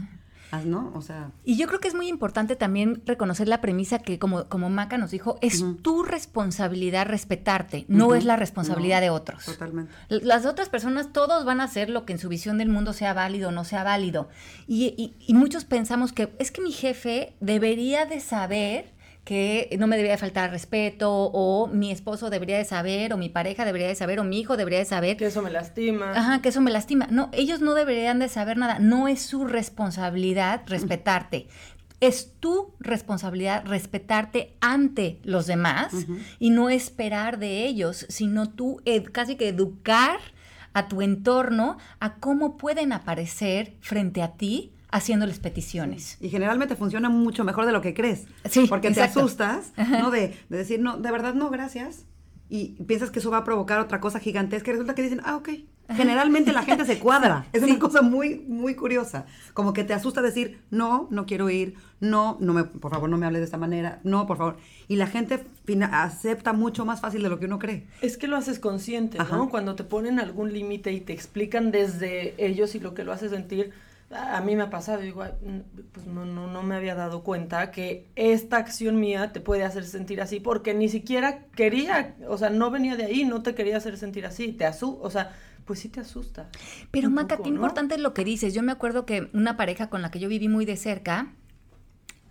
¿No? 0.65 0.91
O 0.95 1.01
sea, 1.01 1.31
Y 1.43 1.57
yo 1.57 1.67
creo 1.67 1.79
que 1.79 1.87
es 1.87 1.93
muy 1.93 2.07
importante 2.07 2.55
también 2.55 3.01
reconocer 3.05 3.47
la 3.47 3.61
premisa 3.61 3.99
que, 3.99 4.17
como, 4.17 4.45
como 4.49 4.69
Maca 4.69 4.97
nos 4.97 5.11
dijo, 5.11 5.37
es 5.41 5.63
tu 5.81 6.03
responsabilidad 6.03 7.05
respetarte, 7.05 7.85
no 7.87 8.15
es 8.15 8.25
la 8.25 8.35
responsabilidad 8.35 8.97
No, 8.97 9.01
de 9.03 9.09
otros. 9.11 9.45
totalmente. 9.45 9.91
Las 10.09 10.45
otras 10.45 10.69
personas, 10.69 11.13
todos 11.13 11.45
van 11.45 11.61
a 11.61 11.65
hacer 11.65 11.89
lo 11.89 12.05
que 12.05 12.13
en 12.13 12.19
su 12.19 12.29
visión 12.29 12.57
del 12.57 12.69
mundo 12.69 12.93
sea 12.93 13.13
válido 13.13 13.49
o 13.49 13.51
no 13.51 13.63
sea 13.63 13.83
válido. 13.83 14.29
Y, 14.67 14.93
y- 14.97 15.13
y 15.19 15.33
muchos 15.35 15.65
pensamos 15.65 16.13
que 16.13 16.33
es 16.39 16.51
que 16.51 16.61
mi 16.61 16.71
jefe 16.71 17.33
debería 17.39 18.05
de 18.05 18.19
saber 18.19 18.91
que 19.29 19.69
no 19.77 19.85
me 19.85 19.95
debería 19.95 20.13
de 20.13 20.17
faltar 20.17 20.49
respeto, 20.49 21.11
o 21.11 21.67
mi 21.67 21.91
esposo 21.91 22.31
debería 22.31 22.57
de 22.57 22.65
saber, 22.65 23.13
o 23.13 23.17
mi 23.17 23.29
pareja 23.29 23.63
debería 23.63 23.87
de 23.87 23.93
saber, 23.93 24.19
o 24.19 24.23
mi 24.23 24.39
hijo 24.39 24.57
debería 24.57 24.79
de 24.79 24.85
saber. 24.85 25.17
Que 25.17 25.27
eso 25.27 25.43
me 25.43 25.51
lastima. 25.51 26.13
Ajá, 26.13 26.41
que 26.41 26.49
eso 26.49 26.61
me 26.61 26.71
lastima. 26.71 27.05
No, 27.11 27.29
ellos 27.31 27.61
no 27.61 27.75
deberían 27.75 28.17
de 28.17 28.27
saber 28.27 28.57
nada. 28.57 28.79
No 28.79 29.07
es 29.07 29.21
su 29.21 29.45
responsabilidad 29.45 30.63
respetarte. 30.65 31.47
Es 31.99 32.33
tu 32.39 32.73
responsabilidad 32.79 33.67
respetarte 33.67 34.55
ante 34.61 35.19
los 35.21 35.45
demás 35.45 35.93
y 36.39 36.49
no 36.49 36.71
esperar 36.71 37.37
de 37.37 37.67
ellos, 37.67 38.07
sino 38.09 38.49
tú 38.49 38.81
casi 39.11 39.35
que 39.35 39.49
educar 39.49 40.17
a 40.73 40.87
tu 40.87 41.03
entorno 41.03 41.77
a 41.99 42.15
cómo 42.15 42.57
pueden 42.57 42.93
aparecer 42.93 43.75
frente 43.79 44.23
a 44.23 44.37
ti 44.37 44.73
haciéndoles 44.91 45.39
peticiones. 45.39 46.17
Y 46.19 46.29
generalmente 46.29 46.75
funciona 46.75 47.09
mucho 47.09 47.43
mejor 47.43 47.65
de 47.65 47.71
lo 47.71 47.81
que 47.81 47.93
crees. 47.93 48.25
Sí, 48.49 48.65
Porque 48.67 48.87
exacto. 48.89 49.13
te 49.13 49.19
asustas, 49.19 49.71
¿no? 49.89 50.11
De, 50.11 50.35
de 50.49 50.57
decir, 50.57 50.79
no, 50.79 50.97
de 50.97 51.11
verdad 51.11 51.33
no, 51.33 51.49
gracias. 51.49 52.05
Y 52.51 52.69
piensas 52.85 53.11
que 53.11 53.19
eso 53.19 53.29
va 53.29 53.37
a 53.37 53.43
provocar 53.43 53.79
otra 53.79 53.99
cosa 53.99 54.19
gigantesca 54.19 54.69
y 54.71 54.73
resulta 54.73 54.95
que 54.95 55.03
dicen, 55.03 55.21
ah, 55.23 55.35
ok. 55.35 55.49
Generalmente 55.91 56.53
la 56.53 56.61
gente 56.63 56.85
se 56.85 56.99
cuadra. 56.99 57.47
Es 57.53 57.63
una 57.63 57.79
cosa 57.79 58.01
muy, 58.03 58.39
muy 58.47 58.75
curiosa. 58.75 59.25
Como 59.53 59.73
que 59.73 59.83
te 59.83 59.93
asusta 59.93 60.21
decir, 60.21 60.59
no, 60.69 61.07
no 61.11 61.25
quiero 61.25 61.49
ir, 61.49 61.75
no, 61.99 62.37
no 62.39 62.53
me, 62.53 62.63
por 62.63 62.91
favor, 62.91 63.09
no 63.09 63.17
me 63.17 63.25
hables 63.25 63.41
de 63.41 63.45
esta 63.45 63.57
manera, 63.57 63.99
no, 64.03 64.25
por 64.27 64.37
favor. 64.37 64.57
Y 64.87 64.97
la 64.97 65.07
gente 65.07 65.43
fina- 65.65 66.03
acepta 66.03 66.53
mucho 66.53 66.85
más 66.85 67.01
fácil 67.01 67.23
de 67.23 67.29
lo 67.29 67.39
que 67.39 67.45
uno 67.45 67.57
cree. 67.59 67.87
Es 68.01 68.17
que 68.17 68.27
lo 68.27 68.37
haces 68.37 68.59
consciente, 68.59 69.19
Ajá. 69.19 69.35
¿no? 69.35 69.49
Cuando 69.49 69.75
te 69.75 69.83
ponen 69.83 70.19
algún 70.19 70.53
límite 70.53 70.91
y 70.93 71.01
te 71.01 71.13
explican 71.13 71.71
desde 71.71 72.33
ellos 72.43 72.73
y 72.75 72.79
lo 72.79 72.93
que 72.93 73.03
lo 73.03 73.11
hace 73.11 73.29
sentir. 73.29 73.71
A 74.11 74.41
mí 74.41 74.55
me 74.55 74.63
ha 74.63 74.69
pasado, 74.69 75.01
digo, 75.01 75.21
"Ay, 75.21 75.33
mm, 75.41 75.59
pues 75.91 76.07
no, 76.07 76.25
no, 76.25 76.47
no 76.47 76.63
me 76.63 76.75
había 76.75 76.95
dado 76.95 77.23
cuenta 77.23 77.69
que 77.69 78.09
esta 78.15 78.57
acción 78.57 78.99
mía 78.99 79.31
te 79.31 79.39
puede 79.39 79.63
hacer 79.63 79.85
sentir 79.85 80.19
así, 80.21 80.39
porque 80.39 80.73
ni 80.73 80.89
siquiera 80.89 81.45
quería, 81.55 82.15
o 82.27 82.37
sea, 82.37 82.49
no 82.49 82.71
venía 82.71 82.95
de 82.95 83.05
ahí, 83.05 83.23
no 83.23 83.43
te 83.43 83.53
quería 83.53 83.77
hacer 83.77 83.97
sentir 83.97 84.25
así, 84.25 84.51
te 84.51 84.65
asu, 84.65 84.97
o 85.01 85.09
sea, 85.11 85.35
pues 85.65 85.79
sí 85.79 85.89
te 85.89 85.99
asusta. 85.99 86.49
Pero 86.89 87.11
Maca, 87.11 87.35
poco, 87.37 87.43
qué 87.43 87.49
¿no? 87.51 87.57
importante 87.57 87.93
es 87.95 88.01
lo 88.01 88.15
que 88.15 88.23
dices. 88.23 88.55
Yo 88.55 88.63
me 88.63 88.71
acuerdo 88.71 89.05
que 89.05 89.29
una 89.33 89.55
pareja 89.57 89.89
con 89.91 90.01
la 90.01 90.09
que 90.09 90.19
yo 90.19 90.27
viví 90.27 90.47
muy 90.47 90.65
de 90.65 90.75
cerca, 90.75 91.33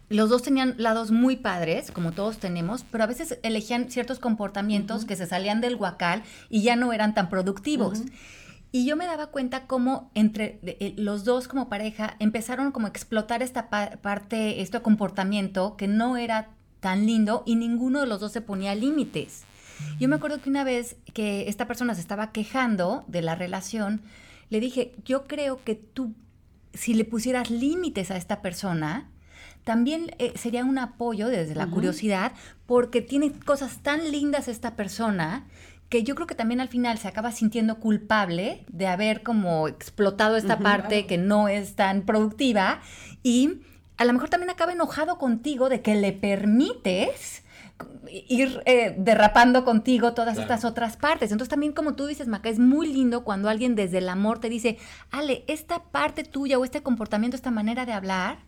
los 0.08 0.30
dos 0.30 0.42
tenían 0.42 0.74
lados 0.78 1.10
muy 1.10 1.36
padres, 1.36 1.90
como 1.92 2.12
todos 2.12 2.38
tenemos, 2.38 2.84
pero 2.90 3.04
a 3.04 3.06
veces 3.06 3.38
elegían 3.42 3.90
ciertos 3.90 4.18
comportamientos 4.18 5.04
que 5.04 5.14
se 5.16 5.26
salían 5.26 5.60
del 5.60 5.76
guacal 5.76 6.22
y 6.48 6.62
ya 6.62 6.76
no 6.76 6.92
eran 6.92 7.14
tan 7.14 7.28
productivos. 7.28 8.02
Y 8.70 8.84
yo 8.84 8.96
me 8.96 9.06
daba 9.06 9.28
cuenta 9.28 9.66
cómo 9.66 10.10
entre 10.14 10.60
eh, 10.62 10.94
los 10.96 11.24
dos 11.24 11.48
como 11.48 11.68
pareja 11.68 12.16
empezaron 12.18 12.70
como 12.70 12.86
a 12.86 12.90
explotar 12.90 13.42
esta 13.42 13.70
pa- 13.70 13.92
parte, 14.02 14.60
este 14.60 14.80
comportamiento 14.82 15.76
que 15.76 15.88
no 15.88 16.16
era 16.16 16.50
tan 16.80 17.06
lindo 17.06 17.42
y 17.46 17.56
ninguno 17.56 18.00
de 18.00 18.06
los 18.06 18.20
dos 18.20 18.32
se 18.32 18.40
ponía 18.40 18.74
límites. 18.74 19.44
Yo 19.98 20.08
me 20.08 20.16
acuerdo 20.16 20.40
que 20.40 20.50
una 20.50 20.64
vez 20.64 20.96
que 21.14 21.48
esta 21.48 21.66
persona 21.66 21.94
se 21.94 22.00
estaba 22.00 22.30
quejando 22.32 23.04
de 23.06 23.22
la 23.22 23.34
relación, 23.36 24.02
le 24.50 24.60
dije, 24.60 24.94
yo 25.04 25.26
creo 25.26 25.62
que 25.64 25.74
tú, 25.74 26.14
si 26.74 26.94
le 26.94 27.04
pusieras 27.04 27.50
límites 27.50 28.10
a 28.10 28.16
esta 28.16 28.42
persona, 28.42 29.08
también 29.64 30.14
eh, 30.18 30.32
sería 30.36 30.64
un 30.64 30.78
apoyo 30.78 31.28
desde 31.28 31.54
la 31.54 31.68
curiosidad, 31.68 32.32
porque 32.66 33.02
tiene 33.02 33.32
cosas 33.32 33.78
tan 33.82 34.10
lindas 34.10 34.48
esta 34.48 34.76
persona 34.76 35.46
que 35.88 36.02
yo 36.02 36.14
creo 36.14 36.26
que 36.26 36.34
también 36.34 36.60
al 36.60 36.68
final 36.68 36.98
se 36.98 37.08
acaba 37.08 37.32
sintiendo 37.32 37.78
culpable 37.80 38.64
de 38.68 38.86
haber 38.86 39.22
como 39.22 39.68
explotado 39.68 40.36
esta 40.36 40.58
parte 40.58 41.06
que 41.06 41.16
no 41.18 41.48
es 41.48 41.74
tan 41.76 42.02
productiva 42.02 42.80
y 43.22 43.60
a 43.96 44.04
lo 44.04 44.12
mejor 44.12 44.28
también 44.28 44.50
acaba 44.50 44.72
enojado 44.72 45.18
contigo 45.18 45.68
de 45.68 45.80
que 45.80 45.94
le 45.96 46.12
permites 46.12 47.42
ir 48.28 48.62
eh, 48.64 48.94
derrapando 48.98 49.64
contigo 49.64 50.12
todas 50.14 50.34
Claro. 50.34 50.52
estas 50.52 50.64
otras 50.64 50.96
partes. 50.96 51.30
Entonces 51.32 51.48
también 51.50 51.72
como 51.72 51.94
tú 51.94 52.06
dices, 52.06 52.26
Maca, 52.28 52.48
es 52.48 52.58
muy 52.58 52.92
lindo 52.92 53.24
cuando 53.24 53.48
alguien 53.48 53.74
desde 53.74 53.98
el 53.98 54.08
amor 54.08 54.40
te 54.40 54.48
dice, 54.48 54.78
Ale, 55.10 55.44
esta 55.46 55.84
parte 55.84 56.24
tuya 56.24 56.58
o 56.58 56.64
este 56.64 56.82
comportamiento, 56.82 57.36
esta 57.36 57.50
manera 57.50 57.86
de 57.86 57.92
hablar, 57.92 58.38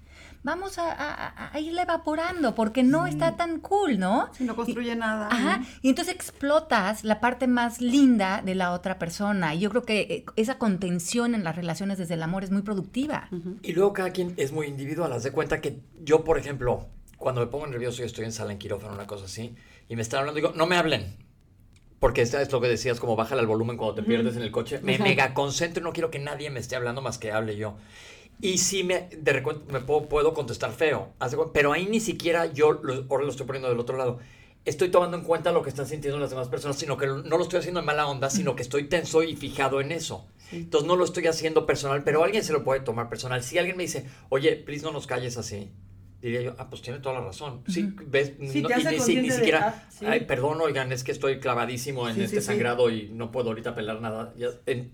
vamos 0.42 0.78
a, 0.78 0.90
a- 0.92 1.50
a 1.52 1.60
irla 1.60 1.82
evaporando 1.82 2.54
porque 2.54 2.82
no 2.82 3.06
está 3.06 3.36
tan 3.36 3.60
cool, 3.60 3.98
¿no? 3.98 4.28
Si 4.32 4.44
no 4.44 4.56
construye 4.56 4.96
nada. 4.96 5.28
Ajá, 5.30 5.58
¿no? 5.58 5.66
y 5.82 5.88
entonces 5.90 6.14
explotas 6.14 7.04
la 7.04 7.20
parte 7.20 7.46
más 7.46 7.80
linda 7.80 8.42
de 8.44 8.54
la 8.54 8.72
otra 8.72 8.98
persona. 8.98 9.54
Y 9.54 9.60
yo 9.60 9.70
creo 9.70 9.82
que 9.82 10.00
eh, 10.00 10.24
esa 10.36 10.58
contención 10.58 11.34
en 11.34 11.44
las 11.44 11.56
relaciones 11.56 11.98
desde 11.98 12.14
el 12.14 12.22
amor 12.22 12.44
es 12.44 12.50
muy 12.50 12.62
productiva. 12.62 13.28
Y 13.62 13.72
luego 13.72 13.92
cada 13.92 14.10
quien 14.10 14.34
es 14.36 14.52
muy 14.52 14.66
individual. 14.66 15.12
Haz 15.12 15.22
de 15.24 15.32
cuenta 15.32 15.60
que 15.60 15.80
yo, 16.02 16.24
por 16.24 16.38
ejemplo, 16.38 16.86
cuando 17.18 17.40
me 17.42 17.46
pongo 17.48 17.66
nervioso 17.66 18.02
y 18.02 18.06
estoy 18.06 18.24
en 18.24 18.32
sala 18.32 18.52
en 18.52 18.58
quirófano, 18.58 18.94
una 18.94 19.06
cosa 19.06 19.26
así, 19.26 19.54
y 19.88 19.96
me 19.96 20.02
están 20.02 20.20
hablando, 20.20 20.36
digo, 20.36 20.52
no 20.56 20.66
me 20.66 20.76
hablen. 20.76 21.16
Porque 21.98 22.22
esta 22.22 22.40
es 22.40 22.50
lo 22.50 22.62
que 22.62 22.68
decías, 22.68 22.98
como 22.98 23.14
bájale 23.14 23.42
el 23.42 23.46
volumen 23.46 23.76
cuando 23.76 23.94
te 23.96 24.02
pierdes 24.02 24.34
en 24.36 24.42
el 24.42 24.50
coche. 24.50 24.80
Me 24.82 24.92
mega 25.04 25.34
concentro 25.34 25.82
y 25.82 25.84
no 25.84 25.92
quiero 25.92 26.10
que 26.10 26.18
nadie 26.18 26.48
me 26.48 26.58
esté 26.58 26.74
hablando 26.74 27.02
más 27.02 27.18
que 27.18 27.30
hable 27.30 27.56
yo. 27.58 27.76
Y 28.42 28.58
sí 28.58 28.84
me, 28.84 29.08
de 29.16 29.32
repente 29.32 29.72
me 29.72 29.80
puedo, 29.80 30.08
puedo 30.08 30.32
contestar 30.34 30.72
feo, 30.72 31.12
pero 31.52 31.72
ahí 31.72 31.86
ni 31.86 32.00
siquiera 32.00 32.46
yo, 32.46 32.72
lo- 32.72 33.04
ahora 33.10 33.24
lo 33.24 33.30
estoy 33.30 33.46
poniendo 33.46 33.68
del 33.68 33.78
otro 33.78 33.96
lado, 33.96 34.18
estoy 34.64 34.88
tomando 34.90 35.16
en 35.16 35.24
cuenta 35.24 35.52
lo 35.52 35.62
que 35.62 35.68
están 35.70 35.86
sintiendo 35.86 36.18
las 36.18 36.30
demás 36.30 36.48
personas, 36.48 36.76
sino 36.78 36.96
que 36.96 37.06
no 37.06 37.22
lo 37.22 37.42
estoy 37.42 37.58
haciendo 37.58 37.80
en 37.80 37.86
mala 37.86 38.06
onda, 38.06 38.30
sino 38.30 38.54
que 38.56 38.62
estoy 38.62 38.84
tenso 38.88 39.22
y 39.22 39.36
fijado 39.36 39.80
en 39.80 39.92
eso. 39.92 40.26
Entonces 40.52 40.86
no 40.88 40.96
lo 40.96 41.04
estoy 41.04 41.26
haciendo 41.26 41.64
personal, 41.66 42.02
pero 42.02 42.24
alguien 42.24 42.42
se 42.42 42.52
lo 42.52 42.64
puede 42.64 42.80
tomar 42.80 43.08
personal. 43.08 43.42
Si 43.42 43.56
alguien 43.58 43.76
me 43.76 43.84
dice, 43.84 44.06
oye, 44.30 44.56
please 44.56 44.84
no 44.84 44.90
nos 44.90 45.06
calles 45.06 45.36
así, 45.36 45.70
diría 46.20 46.40
yo, 46.42 46.54
ah, 46.58 46.68
pues 46.68 46.82
tiene 46.82 46.98
toda 46.98 47.20
la 47.20 47.24
razón. 47.26 47.62
Sí, 47.68 47.88
ves, 48.06 48.32
Sí, 48.50 48.60
no- 48.62 48.68
y 48.70 48.84
ni, 48.84 48.98
si- 49.00 49.16
ni 49.20 49.30
siquiera, 49.30 49.74
ah, 49.78 49.88
sí. 49.90 50.04
ay, 50.06 50.20
perdón, 50.24 50.60
oigan, 50.60 50.90
es 50.92 51.04
que 51.04 51.12
estoy 51.12 51.38
clavadísimo 51.40 52.08
en 52.08 52.16
Sí, 52.16 52.22
este 52.22 52.36
sí, 52.36 52.42
sí. 52.42 52.46
sangrado 52.48 52.90
y 52.90 53.08
no 53.12 53.30
puedo 53.30 53.50
ahorita 53.50 53.74
pelar 53.74 54.00
nada. 54.00 54.34
Ya, 54.36 54.48
en- 54.66 54.92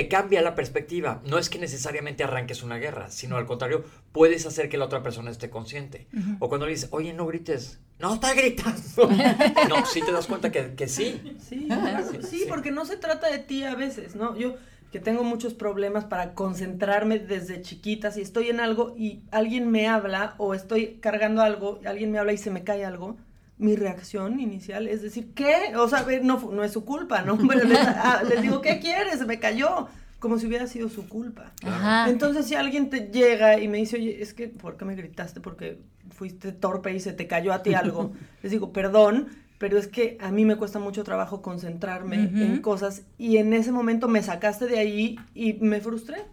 te 0.00 0.08
cambia 0.08 0.40
la 0.40 0.54
perspectiva. 0.54 1.20
No 1.26 1.36
es 1.36 1.50
que 1.50 1.58
necesariamente 1.58 2.24
arranques 2.24 2.62
una 2.62 2.78
guerra, 2.78 3.10
sino 3.10 3.36
al 3.36 3.44
contrario, 3.44 3.84
puedes 4.12 4.46
hacer 4.46 4.70
que 4.70 4.78
la 4.78 4.86
otra 4.86 5.02
persona 5.02 5.30
esté 5.30 5.50
consciente. 5.50 6.06
O 6.38 6.48
cuando 6.48 6.64
le 6.64 6.72
dices, 6.72 6.88
oye, 6.92 7.12
no 7.12 7.26
grites, 7.26 7.80
no 7.98 8.14
está 8.14 8.32
gritando. 8.32 9.10
no, 9.68 9.84
sí 9.84 10.00
te 10.00 10.10
das 10.10 10.26
cuenta 10.26 10.50
que, 10.50 10.74
que 10.74 10.88
sí. 10.88 11.36
Sí, 11.46 11.66
claro, 11.66 12.06
Sí, 12.10 12.18
sí, 12.22 12.38
sí. 12.38 12.44
porque 12.48 12.70
no 12.70 12.86
se 12.86 12.96
trata 12.96 13.30
de 13.30 13.40
ti 13.40 13.62
a 13.64 13.74
veces, 13.74 14.16
¿no? 14.16 14.34
Yo 14.38 14.54
que 14.90 15.00
tengo 15.00 15.22
muchos 15.22 15.52
problemas 15.52 16.06
para 16.06 16.32
concentrarme 16.32 17.18
desde 17.18 17.60
chiquita, 17.60 18.10
si 18.10 18.22
estoy 18.22 18.48
en 18.48 18.58
algo 18.60 18.94
y 18.96 19.20
alguien 19.30 19.70
me 19.70 19.86
habla 19.86 20.34
o 20.38 20.54
estoy 20.54 20.96
cargando 21.02 21.42
algo, 21.42 21.78
y 21.84 21.86
alguien 21.88 22.10
me 22.10 22.18
habla 22.18 22.32
y 22.32 22.38
se 22.38 22.50
me 22.50 22.64
cae 22.64 22.86
algo, 22.86 23.18
mi 23.60 23.76
reacción 23.76 24.40
inicial 24.40 24.88
es 24.88 25.02
decir, 25.02 25.32
¿qué? 25.34 25.76
O 25.76 25.88
sea, 25.88 26.00
a 26.00 26.04
ver, 26.04 26.24
no, 26.24 26.50
no 26.50 26.64
es 26.64 26.72
su 26.72 26.84
culpa, 26.84 27.22
¿no? 27.22 27.38
Pero 27.48 27.64
les, 27.64 27.78
ah, 27.78 28.22
les 28.28 28.42
digo, 28.42 28.60
¿qué 28.60 28.80
quieres? 28.80 29.24
Me 29.26 29.38
cayó, 29.38 29.86
como 30.18 30.38
si 30.38 30.46
hubiera 30.46 30.66
sido 30.66 30.88
su 30.88 31.08
culpa. 31.08 31.52
Ajá. 31.62 32.08
Entonces, 32.08 32.46
si 32.46 32.54
alguien 32.54 32.90
te 32.90 33.10
llega 33.12 33.60
y 33.60 33.68
me 33.68 33.78
dice, 33.78 33.96
oye, 33.96 34.22
es 34.22 34.34
que, 34.34 34.48
¿por 34.48 34.76
qué 34.76 34.84
me 34.84 34.96
gritaste? 34.96 35.40
Porque 35.40 35.78
fuiste 36.10 36.52
torpe 36.52 36.94
y 36.94 37.00
se 37.00 37.12
te 37.12 37.26
cayó 37.26 37.52
a 37.52 37.62
ti 37.62 37.74
algo. 37.74 38.12
Les 38.42 38.50
digo, 38.50 38.72
perdón, 38.72 39.28
pero 39.58 39.78
es 39.78 39.86
que 39.86 40.16
a 40.20 40.32
mí 40.32 40.46
me 40.46 40.56
cuesta 40.56 40.78
mucho 40.78 41.04
trabajo 41.04 41.42
concentrarme 41.42 42.16
en 42.16 42.62
cosas 42.62 43.02
y 43.18 43.36
en 43.36 43.52
ese 43.52 43.72
momento 43.72 44.08
me 44.08 44.22
sacaste 44.22 44.66
de 44.66 44.78
ahí 44.78 45.18
y 45.34 45.52
me 45.54 45.80
frustré. 45.82 46.24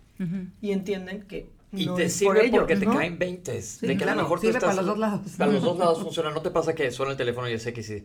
Y 0.62 0.72
entienden 0.72 1.24
que 1.24 1.50
Y 1.74 1.86
no 1.86 1.96
te 1.96 2.06
es 2.06 2.14
por 2.24 2.36
sirve 2.36 2.48
ello, 2.48 2.60
porque 2.60 2.76
te 2.78 2.86
¿no? 2.86 2.94
caen 2.96 3.18
20. 3.20 3.52
de 3.52 3.88
que 3.88 3.94
a 3.94 3.98
claro, 3.98 4.16
lo 4.18 4.24
mejor 4.24 4.40
tú 4.40 4.48
sirve 4.48 4.60
para 4.60 4.72
estás- 4.72 4.86
los 4.86 4.86
dos 4.86 4.98
lados. 5.00 5.22
Para 5.38 5.52
los 5.52 5.64
dos 5.64 5.78
lados 5.78 6.00
funciona. 6.04 6.32
¿No 6.32 6.42
te 6.42 6.50
pasa 6.52 6.74
que 6.74 6.90
suena 6.92 7.12
el 7.12 7.18
teléfono 7.18 7.50
y 7.50 7.54
yo 7.54 7.60
sé 7.60 7.74
que 7.74 7.84
sí? 7.84 8.04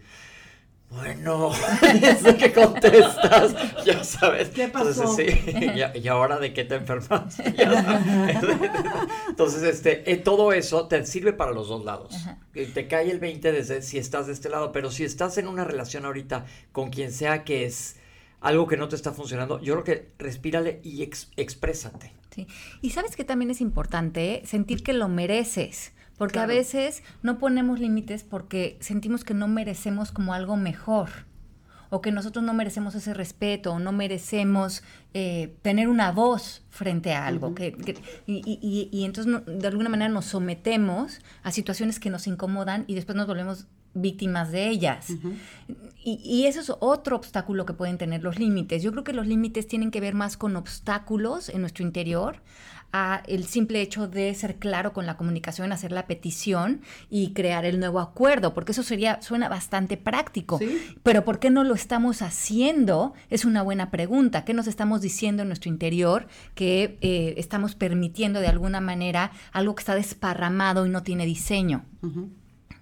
Bueno, 0.90 1.50
sé 2.22 2.36
que 2.36 2.52
contestas, 2.52 3.54
ya 3.86 4.04
sabes. 4.04 4.50
¿Qué 4.50 4.68
pasó? 4.68 4.90
Entonces, 4.90 5.38
sí, 5.42 5.52
y, 5.94 5.98
y 6.00 6.08
ahora 6.08 6.38
de 6.38 6.52
qué 6.52 6.64
te 6.64 6.84
sabes. 6.86 7.36
Entonces, 9.28 9.62
este, 9.62 10.10
eh, 10.12 10.16
todo 10.16 10.52
eso 10.52 10.88
te 10.88 11.04
sirve 11.06 11.32
para 11.32 11.52
los 11.52 11.68
dos 11.68 11.84
lados. 11.84 12.14
Y 12.54 12.66
Te 12.66 12.88
cae 12.88 13.10
el 13.10 13.20
20 13.20 13.52
desde 13.52 13.80
si 13.82 13.96
estás 13.98 14.26
de 14.26 14.32
este 14.34 14.48
lado, 14.50 14.72
pero 14.72 14.90
si 14.90 15.04
estás 15.04 15.38
en 15.38 15.48
una 15.48 15.64
relación 15.64 16.04
ahorita 16.04 16.44
con 16.72 16.90
quien 16.90 17.12
sea 17.12 17.44
que 17.44 17.64
es 17.64 17.96
algo 18.40 18.66
que 18.66 18.76
no 18.76 18.88
te 18.88 18.96
está 18.96 19.12
funcionando, 19.12 19.60
yo 19.60 19.72
creo 19.74 19.84
que 19.84 20.10
respírale 20.18 20.80
y 20.82 21.02
ex- 21.02 21.30
exprésate. 21.36 22.12
Sí. 22.34 22.46
Y 22.80 22.90
sabes 22.90 23.14
que 23.14 23.24
también 23.24 23.50
es 23.50 23.60
importante 23.60 24.42
sentir 24.46 24.82
que 24.82 24.92
lo 24.94 25.08
mereces, 25.08 25.92
porque 26.18 26.38
a 26.38 26.46
veces 26.46 27.02
no 27.22 27.38
ponemos 27.38 27.78
límites 27.78 28.24
porque 28.24 28.76
sentimos 28.80 29.22
que 29.24 29.34
no 29.34 29.48
merecemos 29.48 30.12
como 30.12 30.32
algo 30.34 30.56
mejor, 30.56 31.10
o 31.90 32.00
que 32.00 32.10
nosotros 32.10 32.42
no 32.42 32.54
merecemos 32.54 32.94
ese 32.94 33.12
respeto, 33.12 33.72
o 33.72 33.78
no 33.78 33.92
merecemos 33.92 34.82
eh, 35.12 35.54
tener 35.60 35.88
una 35.88 36.10
voz 36.10 36.64
frente 36.70 37.12
a 37.12 37.26
algo, 37.26 37.54
que, 37.54 37.76
y- 38.26 38.42
y- 38.46 38.88
y 38.90 39.04
entonces 39.04 39.30
no- 39.30 39.40
de 39.40 39.66
alguna 39.68 39.90
manera 39.90 40.08
nos 40.10 40.24
sometemos 40.24 41.20
a 41.42 41.52
situaciones 41.52 42.00
que 42.00 42.08
nos 42.08 42.26
incomodan 42.26 42.84
y 42.86 42.94
después 42.94 43.14
nos 43.14 43.26
volvemos 43.26 43.66
víctimas 43.94 44.50
de 44.52 44.68
ellas. 44.68 45.10
Y, 46.04 46.20
y 46.24 46.46
eso 46.46 46.60
es 46.60 46.72
otro 46.80 47.16
obstáculo 47.16 47.64
que 47.64 47.74
pueden 47.74 47.98
tener 47.98 48.22
los 48.22 48.38
límites. 48.38 48.82
Yo 48.82 48.90
creo 48.90 49.04
que 49.04 49.12
los 49.12 49.26
límites 49.26 49.66
tienen 49.66 49.90
que 49.90 50.00
ver 50.00 50.14
más 50.14 50.36
con 50.36 50.56
obstáculos 50.56 51.48
en 51.48 51.60
nuestro 51.60 51.84
interior, 51.84 52.40
a 52.92 53.22
el 53.26 53.46
simple 53.46 53.80
hecho 53.80 54.06
de 54.06 54.34
ser 54.34 54.56
claro 54.56 54.92
con 54.92 55.06
la 55.06 55.16
comunicación, 55.16 55.72
hacer 55.72 55.92
la 55.92 56.06
petición 56.06 56.82
y 57.08 57.32
crear 57.32 57.64
el 57.64 57.80
nuevo 57.80 58.00
acuerdo, 58.00 58.52
porque 58.52 58.72
eso 58.72 58.82
sería 58.82 59.20
suena 59.22 59.48
bastante 59.48 59.96
práctico. 59.96 60.58
Sí. 60.58 60.78
Pero 61.02 61.24
¿por 61.24 61.38
qué 61.38 61.50
no 61.50 61.64
lo 61.64 61.74
estamos 61.74 62.20
haciendo? 62.20 63.14
Es 63.30 63.44
una 63.44 63.62
buena 63.62 63.90
pregunta. 63.90 64.44
¿Qué 64.44 64.52
nos 64.52 64.66
estamos 64.66 65.00
diciendo 65.00 65.42
en 65.42 65.48
nuestro 65.48 65.70
interior 65.70 66.26
que 66.54 66.98
eh, 67.00 67.34
estamos 67.38 67.74
permitiendo 67.74 68.40
de 68.40 68.48
alguna 68.48 68.80
manera 68.80 69.32
algo 69.52 69.74
que 69.74 69.80
está 69.80 69.94
desparramado 69.94 70.86
y 70.86 70.90
no 70.90 71.02
tiene 71.02 71.24
diseño? 71.24 71.86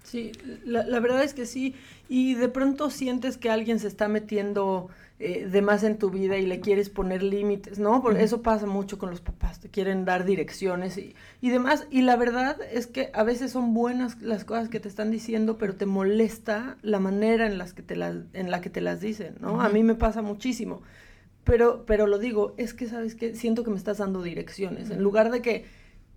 Sí, 0.03 0.31
la, 0.65 0.85
la 0.85 0.99
verdad 0.99 1.23
es 1.23 1.33
que 1.33 1.45
sí. 1.45 1.75
Y 2.09 2.35
de 2.35 2.49
pronto 2.49 2.89
sientes 2.89 3.37
que 3.37 3.49
alguien 3.49 3.79
se 3.79 3.87
está 3.87 4.07
metiendo 4.07 4.89
eh, 5.23 5.45
de 5.45 5.61
más 5.61 5.83
en 5.83 5.99
tu 5.99 6.09
vida 6.09 6.39
y 6.39 6.47
le 6.47 6.61
quieres 6.61 6.89
poner 6.89 7.21
límites, 7.21 7.77
¿no? 7.77 8.01
Porque 8.01 8.23
eso 8.23 8.41
pasa 8.41 8.65
mucho 8.65 8.97
con 8.97 9.11
los 9.11 9.21
papás, 9.21 9.59
te 9.59 9.69
quieren 9.69 10.03
dar 10.03 10.25
direcciones 10.25 10.97
y, 10.97 11.13
y 11.41 11.51
demás. 11.51 11.85
Y 11.91 12.01
la 12.01 12.15
verdad 12.15 12.57
es 12.73 12.87
que 12.87 13.11
a 13.13 13.21
veces 13.21 13.51
son 13.51 13.75
buenas 13.75 14.19
las 14.23 14.45
cosas 14.45 14.67
que 14.67 14.79
te 14.79 14.87
están 14.87 15.11
diciendo, 15.11 15.59
pero 15.59 15.75
te 15.75 15.85
molesta 15.85 16.75
la 16.81 16.99
manera 16.99 17.45
en, 17.45 17.59
las 17.59 17.73
que 17.75 17.83
te 17.83 17.95
las, 17.95 18.15
en 18.33 18.49
la 18.49 18.61
que 18.61 18.71
te 18.71 18.81
las 18.81 18.99
dicen, 18.99 19.35
¿no? 19.39 19.61
A 19.61 19.69
mí 19.69 19.83
me 19.83 19.93
pasa 19.93 20.23
muchísimo. 20.23 20.81
Pero, 21.43 21.85
pero 21.85 22.07
lo 22.07 22.17
digo, 22.17 22.55
es 22.57 22.73
que, 22.73 22.87
¿sabes 22.87 23.13
qué? 23.13 23.35
Siento 23.35 23.63
que 23.63 23.69
me 23.69 23.77
estás 23.77 23.99
dando 23.99 24.23
direcciones. 24.23 24.89
En 24.89 25.03
lugar 25.03 25.29
de 25.29 25.43
que 25.43 25.65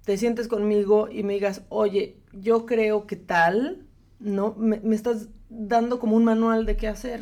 te 0.04 0.16
sientes 0.16 0.48
conmigo 0.48 1.08
y 1.10 1.22
me 1.22 1.34
digas, 1.34 1.62
oye, 1.68 2.16
yo 2.32 2.66
creo 2.66 3.06
que 3.06 3.16
tal, 3.16 3.86
¿no? 4.20 4.54
Me, 4.58 4.80
me 4.80 4.94
estás 4.94 5.28
dando 5.56 5.98
como 5.98 6.16
un 6.16 6.24
manual 6.24 6.66
de 6.66 6.76
qué 6.76 6.88
hacer. 6.88 7.20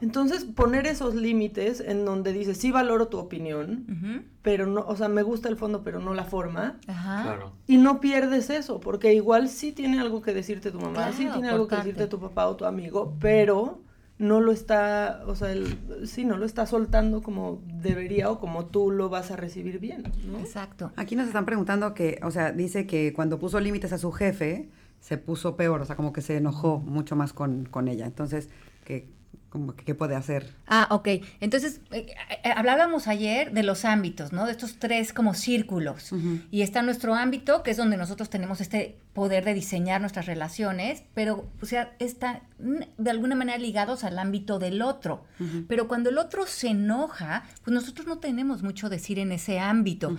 Entonces, 0.00 0.44
poner 0.44 0.86
esos 0.86 1.14
límites 1.14 1.80
en 1.80 2.04
donde 2.04 2.32
dices, 2.32 2.58
sí 2.58 2.70
valoro 2.70 3.08
tu 3.08 3.18
opinión, 3.18 4.24
pero 4.42 4.66
no, 4.66 4.82
o 4.86 4.96
sea, 4.96 5.08
me 5.08 5.22
gusta 5.22 5.48
el 5.48 5.56
fondo, 5.56 5.82
pero 5.82 6.00
no 6.00 6.14
la 6.14 6.24
forma. 6.24 6.78
Ajá. 6.86 7.22
Claro. 7.22 7.52
Y 7.66 7.78
no 7.78 8.00
pierdes 8.00 8.50
eso, 8.50 8.80
porque 8.80 9.14
igual 9.14 9.48
sí 9.48 9.72
tiene 9.72 10.00
algo 10.00 10.22
que 10.22 10.32
decirte 10.32 10.70
tu 10.70 10.80
mamá, 10.80 11.12
sí 11.12 11.26
tiene 11.32 11.48
algo 11.48 11.66
que 11.66 11.76
decirte 11.76 12.06
tu 12.06 12.20
papá 12.20 12.46
o 12.46 12.56
tu 12.56 12.64
amigo, 12.64 13.16
pero 13.20 13.80
no 14.18 14.40
lo 14.40 14.52
está, 14.52 15.22
o 15.26 15.34
sea, 15.34 15.50
el- 15.52 16.06
sí, 16.06 16.24
no 16.24 16.36
lo 16.36 16.46
está 16.46 16.66
soltando 16.66 17.20
como 17.22 17.60
debería 17.82 18.30
o 18.30 18.38
como 18.38 18.66
tú 18.66 18.90
lo 18.90 19.08
vas 19.08 19.30
a 19.30 19.36
recibir 19.36 19.80
bien, 19.80 20.04
¿no? 20.30 20.38
Exacto. 20.38 20.92
Aquí 20.96 21.16
nos 21.16 21.26
están 21.26 21.44
preguntando 21.44 21.94
que, 21.94 22.20
o 22.22 22.30
sea, 22.30 22.52
dice 22.52 22.86
que 22.86 23.12
cuando 23.12 23.38
puso 23.38 23.58
límites 23.60 23.92
a 23.92 23.98
su 23.98 24.12
jefe, 24.12 24.68
se 25.00 25.18
puso 25.18 25.56
peor, 25.56 25.82
o 25.82 25.84
sea, 25.84 25.96
como 25.96 26.12
que 26.12 26.22
se 26.22 26.36
enojó 26.36 26.78
mucho 26.78 27.16
más 27.16 27.32
con, 27.32 27.66
con 27.66 27.88
ella. 27.88 28.06
Entonces, 28.06 28.48
que, 28.84 29.08
como 29.54 29.76
que, 29.76 29.84
¿qué 29.84 29.94
puede 29.94 30.16
hacer? 30.16 30.52
Ah, 30.66 30.88
ok. 30.90 31.08
Entonces, 31.38 31.80
eh, 31.92 32.06
eh, 32.42 32.52
hablábamos 32.56 33.06
ayer 33.06 33.52
de 33.52 33.62
los 33.62 33.84
ámbitos, 33.84 34.32
¿no? 34.32 34.46
De 34.46 34.50
estos 34.50 34.80
tres 34.80 35.12
como 35.12 35.32
círculos. 35.32 36.10
Y 36.50 36.62
está 36.62 36.82
nuestro 36.82 37.14
ámbito, 37.14 37.62
que 37.62 37.70
es 37.70 37.76
donde 37.76 37.96
nosotros 37.96 38.28
tenemos 38.28 38.60
este 38.60 38.98
poder 39.12 39.44
de 39.44 39.54
diseñar 39.54 40.00
nuestras 40.00 40.26
relaciones, 40.26 41.04
pero, 41.14 41.48
o 41.62 41.66
sea, 41.66 41.94
está 42.00 42.42
mm, 42.58 42.80
de 42.98 43.10
alguna 43.12 43.36
manera 43.36 43.56
ligados 43.56 44.02
al 44.02 44.18
ámbito 44.18 44.58
del 44.58 44.82
otro. 44.82 45.22
Pero 45.68 45.86
cuando 45.86 46.10
el 46.10 46.18
otro 46.18 46.46
se 46.46 46.70
enoja, 46.70 47.44
pues 47.62 47.72
nosotros 47.72 48.08
no 48.08 48.18
tenemos 48.18 48.64
mucho 48.64 48.88
decir 48.88 49.20
en 49.20 49.30
ese 49.30 49.60
ámbito. 49.60 50.16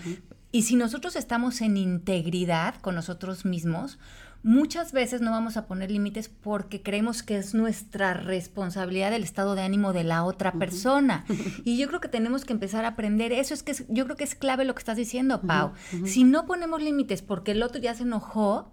Y 0.54 0.62
si 0.62 0.78
nosotros 0.78 1.18
estamos 1.18 1.60
en 1.60 1.76
integridad 1.76 2.76
con 2.76 2.96
nosotros 2.96 3.44
mismos, 3.44 4.00
muchas 4.48 4.92
veces 4.92 5.22
no 5.22 5.32
vamos 5.32 5.58
a 5.58 5.66
poner 5.66 5.90
límites 5.90 6.30
porque 6.30 6.84
creemos 6.84 7.24
que 7.24 7.36
es 7.38 7.56
nuestra 7.56 8.14
responsabilidad 8.14 9.12
el 9.12 9.24
estado 9.24 9.56
de 9.56 9.64
ánimo 9.64 9.92
de 9.92 10.04
la 10.04 10.24
otra 10.24 10.52
persona. 10.54 11.26
Y 11.66 11.78
yo 11.78 11.88
creo 11.88 12.00
que 12.00 12.08
tenemos 12.10 12.46
que 12.46 12.54
empezar 12.54 12.86
a 12.86 12.90
aprender 12.90 13.32
eso. 13.34 13.54
Es 13.56 13.64
que 13.64 13.72
es- 13.72 13.86
yo 13.90 14.06
creo 14.06 14.16
que 14.16 14.24
es 14.24 14.36
clave 14.36 14.64
lo 14.64 14.76
que 14.76 14.80
estás 14.80 14.98
diciendo, 14.98 15.42
Pau. 15.42 15.72
Si 16.06 16.24
no 16.24 16.46
ponemos 16.46 16.80
límites 16.82 17.24
porque 17.24 17.52
el 17.54 17.64
otro 17.64 17.82
ya 17.82 17.96
se 17.96 18.04
enojó, 18.04 18.72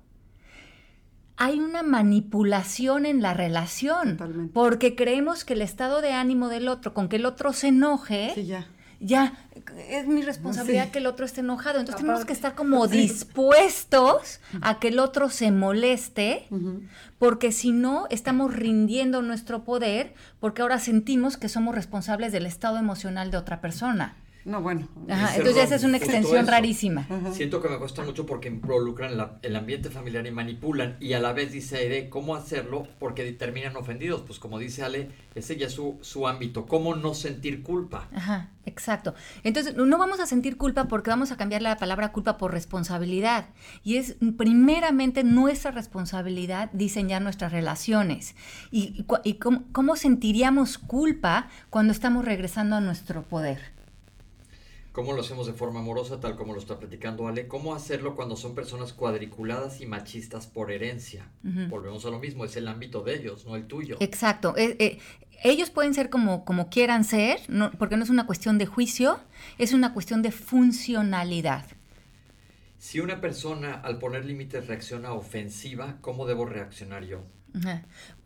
hay 1.36 1.58
una 1.58 1.82
manipulación 1.82 3.06
en 3.06 3.22
la 3.22 3.32
relación. 3.34 4.16
Totalmente. 4.18 4.52
Porque 4.52 4.94
creemos 4.94 5.44
que 5.44 5.54
el 5.54 5.62
estado 5.62 6.00
de 6.02 6.12
ánimo 6.12 6.48
del 6.48 6.68
otro, 6.68 6.92
con 6.94 7.08
que 7.08 7.16
el 7.16 7.26
otro 7.26 7.52
se 7.54 7.68
enoje, 7.68 8.32
Sí, 8.34 8.44
ya. 8.44 8.66
Ya 9.04 9.34
es 9.90 10.06
mi 10.06 10.22
responsabilidad 10.22 10.86
Sí. 10.86 10.90
que 10.92 10.98
el 10.98 11.06
otro 11.06 11.26
esté 11.26 11.40
enojado. 11.40 11.80
Entonces 11.80 12.00
tenemos 12.00 12.24
que 12.24 12.32
estar 12.32 12.54
como 12.54 12.86
dispuestos 12.86 14.40
a 14.60 14.78
que 14.78 14.88
el 14.88 14.98
otro 14.98 15.28
se 15.30 15.50
moleste, 15.50 16.46
porque 17.18 17.52
si 17.52 17.72
no, 17.72 18.06
estamos 18.10 18.54
rindiendo 18.54 19.20
nuestro 19.22 19.64
poder, 19.64 20.14
porque 20.40 20.62
ahora 20.62 20.78
sentimos 20.78 21.36
que 21.36 21.48
somos 21.48 21.74
responsables 21.74 22.32
del 22.32 22.46
estado 22.46 22.78
emocional 22.78 23.30
de 23.30 23.36
otra 23.38 23.60
persona. 23.60 24.16
No, 24.44 24.60
bueno. 24.60 24.88
Ajá, 25.08 25.36
entonces 25.36 25.64
esa 25.64 25.74
es 25.76 25.84
una 25.84 25.98
extensión 25.98 26.46
rarísima. 26.48 27.06
Siento 27.32 27.62
que 27.62 27.68
me 27.68 27.78
cuesta 27.78 28.02
mucho 28.02 28.26
porque 28.26 28.48
involucran 28.48 29.16
la- 29.16 29.38
el 29.42 29.54
ambiente 29.54 29.88
familiar 29.90 30.26
y 30.26 30.30
manipulan 30.32 30.96
y 31.00 31.12
a 31.12 31.20
la 31.20 31.32
vez 31.32 31.52
dice 31.52 31.76
Aide 31.78 32.08
cómo 32.08 32.34
hacerlo 32.34 32.88
porque 32.98 33.30
terminan 33.32 33.76
ofendidos. 33.76 34.22
Pues 34.22 34.38
como 34.40 34.58
dice 34.58 34.82
Ale, 34.82 35.10
ese 35.36 35.56
ya 35.56 35.66
es 35.68 35.72
su, 35.74 35.98
su 36.00 36.26
ámbito. 36.26 36.66
¿Cómo 36.66 36.96
no 36.96 37.14
sentir 37.14 37.62
culpa? 37.62 38.08
Ajá, 38.14 38.50
exacto. 38.66 39.14
Entonces, 39.44 39.76
no 39.76 39.96
vamos 39.98 40.18
a 40.18 40.26
sentir 40.26 40.56
culpa 40.56 40.88
porque 40.88 41.10
vamos 41.10 41.30
a 41.30 41.36
cambiar 41.36 41.62
la 41.62 41.76
palabra 41.76 42.10
culpa 42.10 42.36
por 42.36 42.50
responsabilidad. 42.52 43.46
Y 43.84 43.96
es 43.96 44.16
primeramente 44.36 45.22
nuestra 45.24 45.70
responsabilidad 45.70 46.68
diseñar 46.72 47.22
nuestras 47.22 47.52
relaciones. 47.52 48.34
¿Y, 48.72 48.94
y 48.98 49.04
cu- 49.04 49.18
y 49.22 49.34
cómo, 49.34 49.62
cómo 49.72 49.94
sentiríamos 49.96 50.78
culpa 50.78 51.48
cuando 51.70 51.92
estamos 51.92 52.24
regresando 52.24 52.74
a 52.76 52.80
nuestro 52.80 53.22
poder? 53.22 53.60
¿Cómo 54.92 55.14
lo 55.14 55.22
hacemos 55.22 55.46
de 55.46 55.54
forma 55.54 55.80
amorosa, 55.80 56.20
tal 56.20 56.36
como 56.36 56.52
lo 56.52 56.60
está 56.60 56.78
platicando 56.78 57.26
Ale? 57.26 57.48
¿Cómo 57.48 57.74
hacerlo 57.74 58.14
cuando 58.14 58.36
son 58.36 58.54
personas 58.54 58.92
cuadriculadas 58.92 59.80
y 59.80 59.86
machistas 59.86 60.46
por 60.46 60.70
herencia? 60.70 61.30
Volvemos 61.42 62.04
a 62.04 62.10
lo 62.10 62.18
mismo, 62.18 62.44
es 62.44 62.56
el 62.56 62.68
ámbito 62.68 63.02
de 63.02 63.16
ellos, 63.16 63.46
no 63.46 63.56
el 63.56 63.66
tuyo. 63.66 63.96
Exacto. 64.00 64.54
Eh, 64.58 64.76
eh, 64.78 64.98
ellos 65.42 65.70
pueden 65.70 65.94
ser 65.94 66.10
como, 66.10 66.44
como 66.44 66.68
quieran 66.68 67.04
ser, 67.04 67.40
porque 67.78 67.96
no 67.96 68.04
es 68.04 68.10
una 68.10 68.26
cuestión 68.26 68.58
de 68.58 68.66
juicio, 68.66 69.18
es 69.56 69.72
una 69.72 69.94
cuestión 69.94 70.20
de 70.20 70.30
funcionalidad. 70.30 71.64
Si 72.78 73.00
una 73.00 73.20
persona 73.20 73.74
al 73.74 73.98
poner 73.98 74.26
límites 74.26 74.66
reacciona 74.66 75.12
ofensiva, 75.12 75.96
¿cómo 76.02 76.26
debo 76.26 76.44
reaccionar 76.44 77.04
yo? 77.04 77.22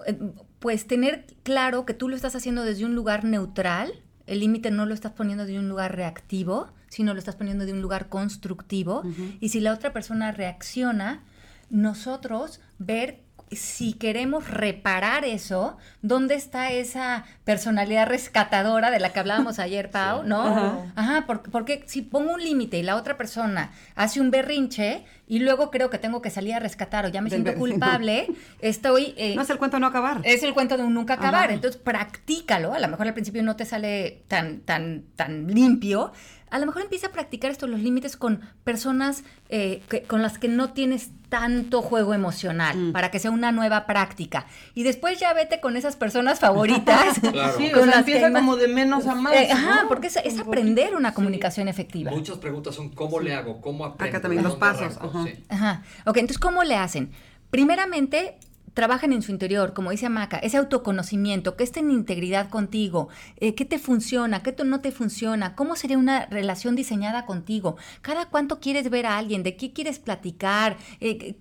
Eh, 0.07 0.19
pues 0.59 0.87
tener 0.87 1.27
claro 1.43 1.87
que 1.87 1.95
tú 1.95 2.09
lo 2.09 2.17
estás 2.17 2.35
haciendo 2.35 2.65
desde 2.65 2.85
un 2.85 2.95
lugar 2.95 3.25
neutral, 3.25 4.03
el 4.27 4.41
límite 4.41 4.71
no 4.71 4.87
lo 4.87 4.95
estás 4.95 5.13
poniendo 5.13 5.45
desde 5.45 5.59
un 5.59 5.69
lugar 5.69 5.95
reactivo, 5.95 6.69
sino 6.89 7.13
lo 7.13 7.19
estás 7.19 7.37
poniendo 7.37 7.67
de 7.67 7.73
un 7.73 7.83
lugar 7.83 8.09
constructivo. 8.09 9.03
Y 9.41 9.51
si 9.51 9.61
la 9.61 9.73
otra 9.73 9.93
persona 9.93 10.33
reacciona, 10.33 11.23
nosotros 11.71 12.61
ver 12.79 13.21
si 13.53 13.93
queremos 13.93 14.51
reparar 14.51 15.25
eso, 15.25 15.77
¿dónde 16.03 16.35
está 16.35 16.73
esa 16.73 17.25
personalidad 17.45 18.09
rescatadora 18.09 18.91
de 18.91 18.99
la 18.99 19.13
que 19.13 19.21
hablábamos 19.21 19.59
ayer, 19.59 19.91
Pau? 19.93 20.25
¿No? 20.25 20.85
Ajá, 20.97 21.27
porque, 21.27 21.85
si 21.87 22.03
pongo 22.03 22.35
un 22.35 22.43
límite 22.43 22.79
y 22.79 22.83
la 22.83 22.97
otra 22.97 23.17
persona 23.17 23.71
hace 23.95 24.21
un 24.21 24.31
berrinche 24.31 25.05
y 25.29 25.39
luego 25.39 25.71
creo 25.71 25.91
que 25.91 25.99
tengo 25.99 26.23
que 26.23 26.31
salir 26.31 26.55
a 26.55 26.59
rescatar 26.59 27.07
o 27.07 27.09
ya 27.09 27.21
me 27.21 27.31
siento 27.31 27.55
culpable, 27.55 28.29
estoy... 28.61 29.15
Eh, 29.17 29.35
no 29.37 29.43
es 29.43 29.51
el 29.51 29.59
cuento 29.59 29.77
de 29.77 29.81
no 29.81 29.87
acabar. 29.87 30.21
Es 30.25 30.43
el 30.43 30.53
cuento 30.53 30.77
de 30.77 30.83
un 30.83 30.95
nunca 30.95 31.15
acabar. 31.15 31.51
Entonces, 31.51 31.81
practícalo. 31.81 32.75
A 32.75 32.81
lo 32.81 32.89
mejor 32.89 33.07
al 33.07 33.15
principio 33.15 33.43
no 33.43 33.57
te 33.57 33.65
sale 33.65 34.23
tan, 34.29 34.61
tan, 34.61 35.05
tan 35.15 35.47
limpio, 35.47 36.13
a 36.51 36.59
lo 36.59 36.67
mejor 36.67 36.83
empieza 36.83 37.09
a 37.09 37.13
practicar 37.13 37.51
estos 37.51 37.69
los 37.69 37.81
límites 37.81 38.17
con 38.17 38.41
personas 38.65 39.25
eh, 39.49 39.83
con 40.07 40.23
las 40.23 40.39
que 40.39 40.49
no 40.49 40.73
tienes 40.73 41.11
tanto 41.29 41.83
juego 41.83 42.15
emocional, 42.15 42.77
mm. 42.77 42.93
para 42.93 43.11
que 43.11 43.19
sea 43.19 43.31
una 43.31 43.51
nueva 43.51 43.87
práctica. 43.87 44.47
Y 44.75 44.85
después 44.85 45.19
ya 45.19 45.33
vete 45.35 45.61
con 45.61 45.77
esas 45.77 45.97
personas 45.97 46.39
favoritas. 46.39 47.21
Sí, 47.57 47.71
con 47.71 47.89
las 47.89 47.99
empieza 47.99 48.33
como 48.33 48.57
de 48.57 48.69
menos 48.69 49.07
a 49.07 49.15
más. 49.15 49.35
Eh, 49.35 49.49
ajá, 49.51 49.87
porque 49.89 50.09
es, 50.09 50.39
aprender 50.39 50.95
una 50.95 51.15
comunicación 51.15 51.69
efectiva. 51.69 52.11
Muchas 52.11 52.39
preguntas 52.39 52.75
son 52.75 52.91
cómo 52.91 53.21
le 53.21 53.35
hago, 53.35 53.61
cómo 53.61 53.85
aprendo. 53.85 54.17
Acá 54.17 54.23
también 54.23 54.43
los 54.43 54.57
pasos. 54.57 54.99
Ajá. 55.01 55.25
ajá. 55.49 55.83
Ok, 56.05 56.19
entonces, 56.19 56.39
¿cómo 56.39 56.65
le 56.65 56.77
hacen? 56.77 57.13
Primeramente, 57.51 58.37
trabajen 58.77 59.15
en 59.15 59.23
su 59.23 59.33
interior, 59.33 59.73
como 59.73 59.91
dice 59.91 60.05
Amaca, 60.05 60.37
ese 60.37 60.59
autoconocimiento, 60.59 61.57
que 61.57 61.65
estén 61.65 61.87
en 61.87 61.93
integridad 61.93 62.51
contigo, 62.51 63.09
eh, 63.39 63.55
qué 63.55 63.65
te 63.65 63.79
funciona, 63.79 64.43
qué 64.43 64.55
no 64.67 64.83
te 64.83 64.93
funciona, 64.93 65.55
cómo 65.55 65.77
sería 65.77 65.97
una 65.97 66.27
relación 66.27 66.77
diseñada 66.77 67.25
contigo, 67.25 67.79
cada 68.03 68.27
cuánto 68.27 68.61
quieres 68.61 68.91
ver 68.91 69.07
a 69.07 69.17
alguien, 69.17 69.43
de 69.43 69.57
qué 69.57 69.73
quieres 69.73 69.99
platicar, 69.99 70.77
eh, 71.01 71.37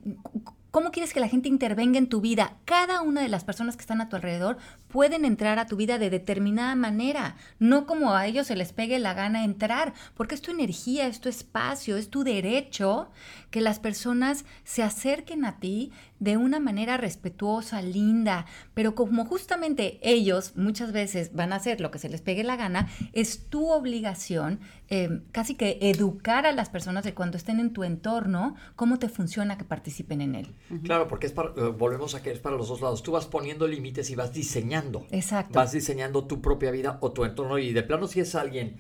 ¿Cómo 0.76 0.92
quieres 0.92 1.14
que 1.14 1.22
la 1.22 1.30
gente 1.30 1.48
intervenga 1.48 1.98
en 1.98 2.10
tu 2.10 2.20
vida? 2.20 2.58
Cada 2.66 3.02
una 3.02 3.22
de 3.22 3.30
las 3.30 3.46
personas 3.46 3.78
que 3.78 3.82
están 3.82 4.02
a 4.02 4.10
tu 4.10 4.18
alrededor 4.18 4.58
pueden 4.90 5.24
entrar 5.24 5.58
a 5.58 5.68
tu 5.68 5.78
vida 5.78 5.98
de 5.98 6.10
determinada 6.10 6.76
manera, 6.76 7.38
no 7.60 7.86
como 7.86 8.14
a 8.14 8.28
ellos 8.28 8.48
se 8.48 8.58
les 8.58 8.74
pegue 8.74 9.00
la 9.00 9.14
gana 9.14 9.46
entrar, 9.46 9.94
porque 10.16 10.36
es 10.36 10.42
tu 10.42 10.52
energía, 10.52 11.08
es 11.08 11.22
tu 11.22 11.30
espacio, 11.30 11.96
es 11.96 12.10
tu 12.10 12.26
derecho 12.26 13.10
que 13.56 13.62
las 13.62 13.80
personas 13.80 14.44
se 14.66 14.84
acerquen 14.84 15.46
a 15.46 15.62
ti 15.62 15.94
de 16.20 16.36
una 16.36 16.60
manera 16.60 16.98
respetuosa, 16.98 17.82
linda, 17.82 18.46
pero 18.74 18.96
como 18.96 19.24
justamente 19.24 19.98
ellos 20.02 20.58
muchas 20.58 20.92
veces 20.92 21.34
van 21.34 21.54
a 21.54 21.56
hacer 21.56 21.80
lo 21.80 21.90
que 21.90 21.98
se 21.98 22.10
les 22.10 22.20
pegue 22.20 22.44
la 22.44 22.58
gana, 22.58 22.90
es 23.14 23.48
tu 23.48 23.72
obligación 23.72 24.60
eh, 24.90 25.22
casi 25.32 25.56
que 25.56 25.78
educar 25.80 26.46
a 26.46 26.52
las 26.52 26.68
personas 26.68 27.06
de 27.06 27.14
cuando 27.14 27.38
estén 27.38 27.62
en 27.62 27.72
tu 27.72 27.86
entorno, 27.86 28.56
cómo 28.76 29.00
te 29.00 29.08
funciona 29.08 29.58
que 29.58 29.64
participen 29.64 30.20
en 30.20 30.36
él. 30.36 30.54
Claro, 30.84 31.08
porque 31.08 31.28
es 31.28 31.32
para, 31.32 31.52
eh, 31.52 31.72
volvemos 31.78 32.14
a 32.14 32.22
que 32.22 32.32
es 32.32 32.40
para 32.40 32.58
los 32.58 32.68
dos 32.68 32.82
lados. 32.82 33.04
Tú 33.04 33.14
vas 33.14 33.26
poniendo 33.26 33.70
límites 33.70 34.10
y 34.10 34.16
vas 34.16 34.34
diseñando. 34.34 35.08
Exacto. 35.12 35.54
Vas 35.54 35.72
diseñando 35.72 36.26
tu 36.26 36.42
propia 36.42 36.72
vida 36.72 36.98
o 37.00 37.14
tu 37.14 37.24
entorno 37.24 37.58
y 37.58 37.72
de 37.72 37.84
plano 37.84 38.10
si 38.10 38.20
es 38.20 38.36
alguien 38.36 38.76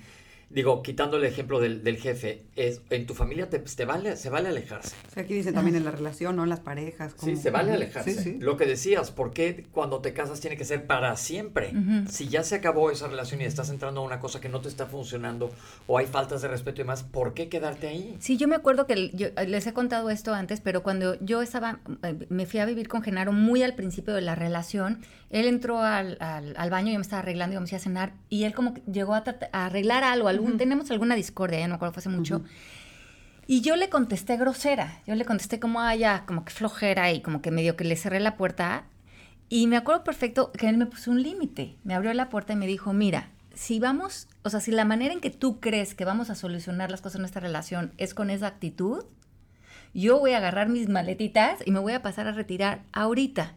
digo, 0.55 0.81
quitando 0.81 1.17
el 1.17 1.25
ejemplo 1.25 1.59
del, 1.59 1.83
del 1.83 1.97
jefe, 1.97 2.45
es 2.55 2.81
en 2.89 3.05
tu 3.05 3.13
familia 3.13 3.49
te, 3.49 3.59
te, 3.59 3.85
vale, 3.85 4.15
se 4.15 4.29
vale 4.29 4.47
alejarse. 4.47 4.95
aquí 5.17 5.33
dicen 5.33 5.53
también 5.53 5.75
en 5.75 5.83
la 5.83 5.91
relación, 5.91 6.37
¿no? 6.37 6.43
En 6.43 6.49
las 6.49 6.61
parejas. 6.61 7.13
Sí, 7.21 7.35
se 7.35 7.51
vale 7.51 7.73
alejarse. 7.73 8.37
Lo 8.39 8.55
que 8.55 8.65
decías, 8.65 9.11
¿por 9.11 9.33
qué 9.33 9.65
cuando 9.73 9.99
te 9.99 10.13
casas 10.13 10.39
tiene 10.39 10.55
que 10.55 10.63
ser 10.63 10.87
para 10.87 11.15
siempre? 11.17 11.73
Si 12.09 12.29
ya 12.29 12.43
se 12.43 12.55
acabó 12.55 12.89
esa 12.89 13.09
relación 13.09 13.41
y 13.41 13.43
estás 13.43 13.69
entrando 13.69 13.99
a 13.99 14.03
una 14.05 14.21
cosa 14.21 14.39
que 14.39 14.47
no 14.47 14.61
te 14.61 14.69
está 14.69 14.85
funcionando 14.85 15.51
o 15.87 15.97
hay 15.97 16.05
faltas 16.05 16.41
de 16.41 16.47
respeto 16.47 16.81
y 16.81 16.83
demás, 16.85 17.03
¿por 17.03 17.33
qué 17.33 17.49
quedarte 17.49 17.89
ahí? 17.89 18.15
Sí, 18.19 18.37
yo 18.37 18.47
me 18.47 18.55
acuerdo 18.55 18.87
que 18.87 19.11
yo, 19.13 19.27
les 19.45 19.67
he 19.67 19.73
contado 19.73 20.09
esto 20.09 20.33
antes, 20.33 20.61
pero 20.61 20.83
cuando 20.83 21.19
yo 21.19 21.41
estaba, 21.41 21.79
eh, 22.03 22.15
me 22.29 22.45
fui 22.45 22.61
a 22.61 22.65
vivir 22.65 22.87
con 22.87 23.01
Genaro 23.01 23.33
muy 23.33 23.61
al 23.61 23.75
principio 23.75 24.13
de 24.13 24.21
la 24.21 24.35
relación, 24.35 25.01
él 25.35 25.47
entró 25.47 25.81
al, 25.81 26.17
al, 26.21 26.69
baño, 26.69 26.93
yo 26.93 26.97
me 26.97 27.01
estaba 27.01 27.19
arreglando, 27.19 27.57
y 27.57 27.59
me 27.59 27.75
a 27.75 27.79
cenar, 27.79 28.13
y 28.29 28.45
él 28.45 28.55
como 28.55 28.73
que 28.73 28.81
llegó 28.89 29.15
a, 29.15 29.23
arreglar 29.51 30.05
algo, 30.05 30.29
algún, 30.29 30.57
tenemos 30.57 30.89
alguna 30.91 31.13
discordia, 31.13 31.59
ya 31.59 31.67
no 31.67 31.73
me 31.73 31.75
acuerdo, 31.75 31.91
fue 31.91 31.99
hace 31.99 32.09
mucho. 32.09 32.41
Y 33.45 33.59
yo 33.59 33.75
le 33.75 33.89
contesté 33.89 34.37
grosera, 34.37 35.01
yo 35.05 35.13
le 35.13 35.25
contesté 35.25 35.59
como, 35.59 35.81
ah, 35.81 35.93
ya, 35.93 36.23
como 36.25 36.45
que 36.45 36.53
flojera 36.53 37.11
y 37.11 37.21
como 37.21 37.41
que 37.41 37.51
medio 37.51 37.75
que 37.75 37.83
le 37.83 37.97
cerré 37.97 38.21
la 38.21 38.37
puerta. 38.37 38.85
Y 39.49 39.67
me 39.67 39.75
acuerdo 39.75 40.05
perfecto 40.05 40.53
que 40.53 40.69
él 40.69 40.77
me 40.77 40.85
puso 40.85 41.11
un 41.11 41.21
límite, 41.21 41.75
me 41.83 41.93
abrió 41.95 42.13
la 42.13 42.29
puerta 42.29 42.53
y 42.53 42.55
me 42.55 42.65
dijo, 42.65 42.93
mira, 42.93 43.29
si 43.53 43.77
vamos, 43.81 44.29
o 44.43 44.49
sea, 44.49 44.61
si 44.61 44.71
la 44.71 44.85
manera 44.85 45.13
en 45.13 45.19
que 45.19 45.31
tú 45.31 45.59
crees 45.59 45.95
que 45.95 46.05
vamos 46.05 46.29
a 46.29 46.35
solucionar 46.35 46.89
las 46.89 47.01
cosas 47.01 47.19
en 47.19 47.25
esta 47.25 47.41
relación 47.41 47.91
es 47.97 48.13
con 48.13 48.29
esa 48.29 48.47
actitud, 48.47 49.03
yo 49.93 50.17
voy 50.17 50.31
a 50.31 50.37
agarrar 50.37 50.69
mis 50.69 50.87
maletitas 50.87 51.59
y 51.65 51.71
me 51.71 51.79
voy 51.79 51.91
a 51.91 52.01
pasar 52.01 52.25
a 52.27 52.31
retirar 52.31 52.83
ahorita. 52.93 53.55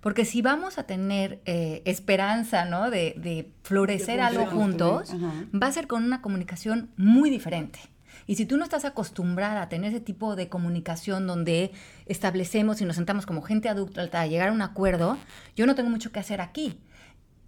Porque 0.00 0.24
si 0.24 0.42
vamos 0.42 0.78
a 0.78 0.84
tener 0.84 1.40
eh, 1.44 1.82
esperanza, 1.84 2.64
¿no? 2.64 2.90
De, 2.90 3.52
florecer 3.62 4.20
algo 4.20 4.46
juntos, 4.46 5.14
va 5.54 5.68
a 5.68 5.72
ser 5.72 5.86
con 5.86 6.02
una 6.02 6.22
comunicación 6.22 6.90
muy 6.96 7.30
diferente. 7.30 7.78
Y 8.26 8.36
si 8.36 8.46
tú 8.46 8.56
no 8.56 8.64
estás 8.64 8.84
acostumbrada 8.84 9.62
a 9.62 9.68
tener 9.68 9.90
ese 9.90 10.00
tipo 10.00 10.36
de 10.36 10.48
comunicación 10.48 11.26
donde 11.26 11.72
establecemos 12.06 12.80
y 12.80 12.84
nos 12.84 12.96
sentamos 12.96 13.26
como 13.26 13.42
gente 13.42 13.68
adulta 13.68 14.20
a 14.20 14.26
llegar 14.26 14.48
a 14.48 14.52
un 14.52 14.62
acuerdo, 14.62 15.18
yo 15.56 15.66
no 15.66 15.74
tengo 15.74 15.90
mucho 15.90 16.12
que 16.12 16.20
hacer 16.20 16.40
aquí 16.40 16.78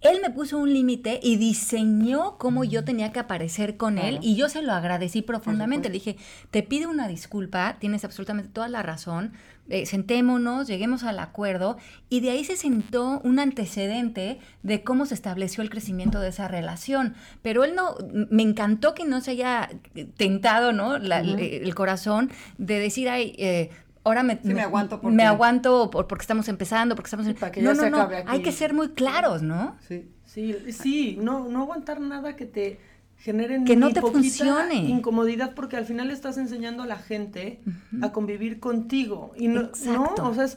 él 0.03 0.19
me 0.21 0.29
puso 0.29 0.57
un 0.57 0.73
límite 0.73 1.19
y 1.23 1.37
diseñó 1.37 2.37
cómo 2.37 2.65
yo 2.65 2.83
tenía 2.83 3.13
que 3.13 3.19
aparecer 3.19 3.77
con 3.77 3.97
él 3.97 4.19
y 4.21 4.35
yo 4.35 4.49
se 4.49 4.61
lo 4.61 4.73
agradecí 4.73 5.21
profundamente. 5.21 5.87
Le 5.87 5.93
dije, 5.93 6.17
te 6.51 6.61
pido 6.61 6.89
una 6.89 7.07
disculpa, 7.07 7.77
tienes 7.79 8.03
absolutamente 8.03 8.51
toda 8.51 8.67
la 8.67 8.83
razón, 8.83 9.31
eh, 9.69 9.85
sentémonos, 9.85 10.67
lleguemos 10.67 11.03
al 11.03 11.19
acuerdo 11.19 11.77
y 12.09 12.19
de 12.19 12.31
ahí 12.31 12.43
se 12.43 12.57
sentó 12.57 13.21
un 13.23 13.39
antecedente 13.39 14.39
de 14.61 14.83
cómo 14.83 15.05
se 15.05 15.13
estableció 15.13 15.63
el 15.63 15.69
crecimiento 15.69 16.19
de 16.19 16.29
esa 16.29 16.47
relación. 16.47 17.15
Pero 17.41 17.63
él 17.63 17.73
no, 17.73 17.95
me 18.29 18.43
encantó 18.43 18.93
que 18.93 19.05
no 19.05 19.21
se 19.21 19.31
haya 19.31 19.69
tentado, 20.17 20.73
¿no? 20.73 20.95
el, 20.95 21.75
corazón 21.75 22.29
de 22.57 22.79
decir, 22.79 23.07
ay, 23.07 23.35
eh, 23.37 23.69
ahora 24.03 24.23
me, 24.23 24.39
me 24.43 24.61
aguanto 24.61 24.99
porque, 24.99 25.15
me 25.15 25.23
aguanto 25.23 25.89
porque 25.89 26.21
estamos 26.21 26.49
empezando, 26.49 26.95
porque 26.95 27.07
estamos... 27.07 27.33
Para 27.35 27.51
que 27.51 27.61
no, 27.61 27.73
no, 27.73 27.89
no, 27.89 28.09
hay 28.27 28.41
que 28.41 28.51
ser 28.51 28.73
muy 28.73 28.89
claros, 28.89 29.41
¿no? 29.41 29.77
Sí, 29.87 30.09
sí, 30.25 30.57
sí, 30.71 31.17
no, 31.21 31.47
no 31.47 31.61
aguantar 31.61 32.01
nada 32.01 32.35
que 32.35 32.45
te 32.45 32.79
generen 33.17 33.65
que 33.65 33.75
no 33.75 33.91
te 33.91 34.01
funcione. 34.01 34.75
incomodidad 34.75 35.53
porque 35.55 35.77
al 35.77 35.85
final 35.85 36.11
estás 36.11 36.37
enseñando 36.37 36.83
a 36.83 36.85
la 36.87 36.97
gente 36.97 37.61
a 38.01 38.11
convivir 38.11 38.59
contigo. 38.59 39.33
Y 39.37 39.47
no, 39.47 39.69
no 39.85 40.13
o 40.21 40.33
sea 40.33 40.47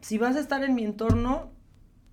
si 0.00 0.18
vas 0.18 0.36
a 0.36 0.40
estar 0.40 0.62
en 0.62 0.74
mi 0.74 0.84
entorno 0.84 1.50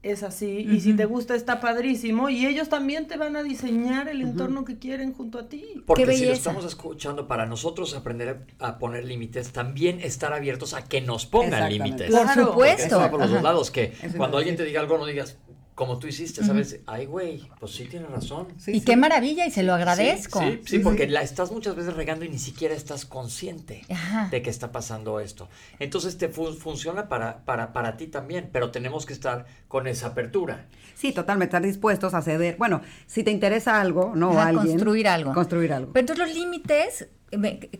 es 0.03 0.21
así. 0.21 0.67
Y 0.69 0.81
si 0.81 0.93
te 0.93 1.05
gusta 1.05 1.33
está 1.33 1.61
padrísimo. 1.61 2.29
Y 2.29 2.45
ellos 2.45 2.67
también 2.67 3.07
te 3.07 3.17
van 3.17 3.35
a 3.37 3.43
diseñar 3.43 4.09
el 4.09 4.21
entorno 4.21 4.65
que 4.65 4.77
quieren 4.77 5.13
junto 5.13 5.39
a 5.39 5.47
ti. 5.47 5.81
Porque 5.85 6.13
si 6.13 6.25
lo 6.25 6.33
estamos 6.33 6.65
escuchando 6.65 7.27
para 7.27 7.45
nosotros 7.45 7.95
aprender 7.95 8.45
a 8.59 8.77
poner 8.77 9.05
límites, 9.05 9.53
también 9.53 10.01
estar 10.01 10.33
abiertos 10.33 10.73
a 10.73 10.83
que 10.83 11.01
nos 11.01 11.25
pongan 11.25 11.69
límites. 11.69 12.13
Por 12.13 12.27
supuesto. 12.27 13.09
por 13.09 13.21
los 13.21 13.31
dos 13.31 13.41
lados 13.41 13.71
que 13.71 13.93
cuando 14.17 14.37
alguien 14.37 14.57
te 14.57 14.65
diga 14.65 14.81
algo 14.81 14.97
no 14.97 15.05
digas 15.05 15.37
como 15.75 15.97
tú 15.97 16.07
hiciste, 16.07 16.43
¿sabes? 16.43 16.79
Ay, 16.85 17.05
güey, 17.05 17.49
pues 17.59 17.73
sí 17.73 17.85
tiene 17.85 18.05
razón. 18.05 18.47
y 18.67 18.81
qué 18.81 18.95
maravilla, 18.95 19.45
y 19.45 19.51
se 19.51 19.63
lo 19.63 19.73
agradezco. 19.73 20.39
Sí, 20.39 20.61
sí, 20.65 20.79
porque 20.79 21.07
la 21.07 21.21
estás 21.21 21.51
muchas 21.51 21.75
veces 21.75 21.95
regando 21.95 22.25
y 22.25 22.29
ni 22.29 22.37
siquiera 22.37 22.75
estás 22.75 23.05
consciente 23.05 23.83
de 24.29 24.41
que 24.41 24.49
está 24.49 24.71
pasando 24.71 25.19
esto. 25.19 25.49
Entonces 25.79 26.17
te 26.17 26.29
funciona 26.29 27.09
para, 27.09 27.43
para, 27.45 27.73
para 27.73 27.97
ti 27.97 28.07
también, 28.07 28.49
pero 28.51 28.71
tenemos 28.71 29.05
que 29.05 29.13
estar 29.13 29.45
con 29.67 29.87
esa 29.87 30.07
apertura. 30.07 30.67
Sí, 30.95 31.11
totalmente, 31.11 31.55
estar 31.55 31.63
dispuestos 31.63 32.13
a 32.13 32.21
ceder. 32.21 32.55
Bueno, 32.57 32.81
si 33.07 33.23
te 33.23 33.31
interesa 33.31 33.81
algo, 33.81 34.13
¿no? 34.15 34.39
alguien, 34.39 34.73
construir 34.75 35.07
algo. 35.07 35.33
Construir 35.33 35.73
algo. 35.73 35.91
Pero 35.93 36.01
entonces 36.01 36.27
los 36.27 36.35
límites 36.35 37.07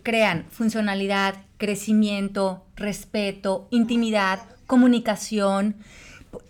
crean 0.02 0.46
funcionalidad, 0.50 1.36
crecimiento, 1.58 2.66
respeto, 2.76 3.68
intimidad, 3.70 4.40
comunicación. 4.66 5.76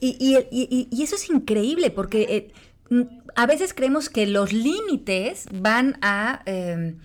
Y, 0.01 0.89
eso 1.03 1.17
es 1.17 1.29
increíble 1.31 1.91
porque 1.91 2.53
eh, 2.91 3.03
a 3.35 3.47
veces 3.47 3.75
creemos 3.75 4.09
que 4.09 4.27
los 4.27 4.53
límites 4.53 5.47
van 5.53 5.99
a... 6.03 6.43
Em, 6.47 6.99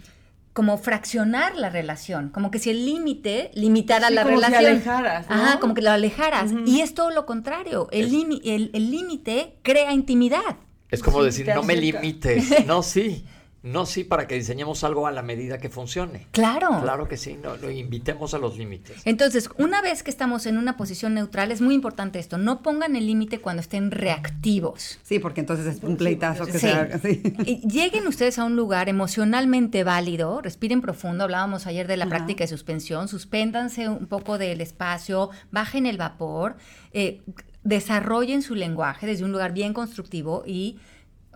como 0.51 0.77
fraccionar 0.77 1.55
la 1.55 1.69
relación, 1.69 2.29
como 2.31 2.51
que 2.51 2.59
si 2.59 2.69
el 2.71 2.85
límite 2.85 3.49
limitara 3.53 4.09
Sí, 4.09 4.13
la 4.15 4.23
como 4.23 4.39
si 4.39 4.43
relación. 4.45 4.71
alejaras, 4.73 5.29
¿no? 5.29 5.35
Ajá, 5.35 5.59
como 5.59 5.73
que 5.73 5.81
lo 5.81 5.91
alejaras. 5.91 6.51
Y 6.65 6.81
es 6.81 6.93
todo 6.93 7.11
lo 7.11 7.25
contrario. 7.25 7.87
El 7.91 8.09
límite 8.11 9.55
crea 9.61 9.93
intimidad. 9.93 10.57
Es 10.89 11.01
como 11.01 11.19
Sí, 11.19 11.25
decir, 11.25 11.47
no 11.55 11.63
me 11.63 11.75
acerca". 11.75 12.01
limites. 12.01 12.49
No, 12.67 12.83
sí. 12.83 13.23
No, 13.61 13.85
sí, 13.85 14.03
para 14.05 14.25
que 14.27 14.35
diseñemos 14.35 14.83
algo 14.85 15.05
a 15.05 15.11
la 15.11 15.21
medida 15.21 15.57
que 15.57 15.69
funcione. 15.69 16.27
Claro. 16.31 16.79
Claro 16.81 17.07
que 17.09 17.17
sí, 17.17 17.37
no, 17.41 17.57
lo 17.57 17.69
invitemos 17.69 18.33
a 18.33 18.37
los 18.37 18.57
límites. 18.57 19.01
Entonces, 19.05 19.49
una 19.57 19.81
vez 19.81 20.01
que 20.01 20.09
estamos 20.09 20.45
en 20.45 20.57
una 20.57 20.77
posición 20.77 21.13
neutral, 21.13 21.51
es 21.51 21.59
muy 21.59 21.75
importante 21.75 22.19
esto. 22.19 22.37
No 22.37 22.61
pongan 22.61 22.95
el 22.95 23.05
límite 23.05 23.39
cuando 23.41 23.59
estén 23.61 23.91
reactivos. 23.91 24.99
Sí, 25.03 25.19
porque 25.19 25.41
entonces 25.41 25.65
es 25.77 25.83
un 25.83 25.91
Sí, 25.91 25.95
pleitazo 25.97 26.45
que 26.45 26.53
sí. 26.53 26.59
se 26.59 26.71
haga. 26.71 26.99
Sí. 26.99 27.21
Y 27.45 27.67
lleguen 27.67 28.07
ustedes 28.07 28.39
a 28.39 28.45
un 28.45 28.55
lugar 28.55 28.87
emocionalmente 28.87 29.83
válido, 29.83 30.41
respiren 30.41 30.81
profundo, 30.81 31.25
hablábamos 31.25 31.67
ayer 31.67 31.87
de 31.87 31.97
la 31.97 32.05
Ajá. 32.05 32.09
práctica 32.15 32.43
de 32.45 32.47
suspensión, 32.47 33.07
suspéndanse 33.07 33.89
un 33.89 34.07
poco 34.07 34.37
del 34.37 34.61
espacio, 34.61 35.31
bajen 35.51 35.85
el 35.85 35.97
vapor, 35.97 36.55
eh, 36.93 37.21
desarrollen 37.63 38.41
su 38.41 38.55
lenguaje 38.55 39.05
desde 39.05 39.25
un 39.25 39.31
lugar 39.31 39.53
bien 39.53 39.73
constructivo 39.73 40.43
y 40.45 40.77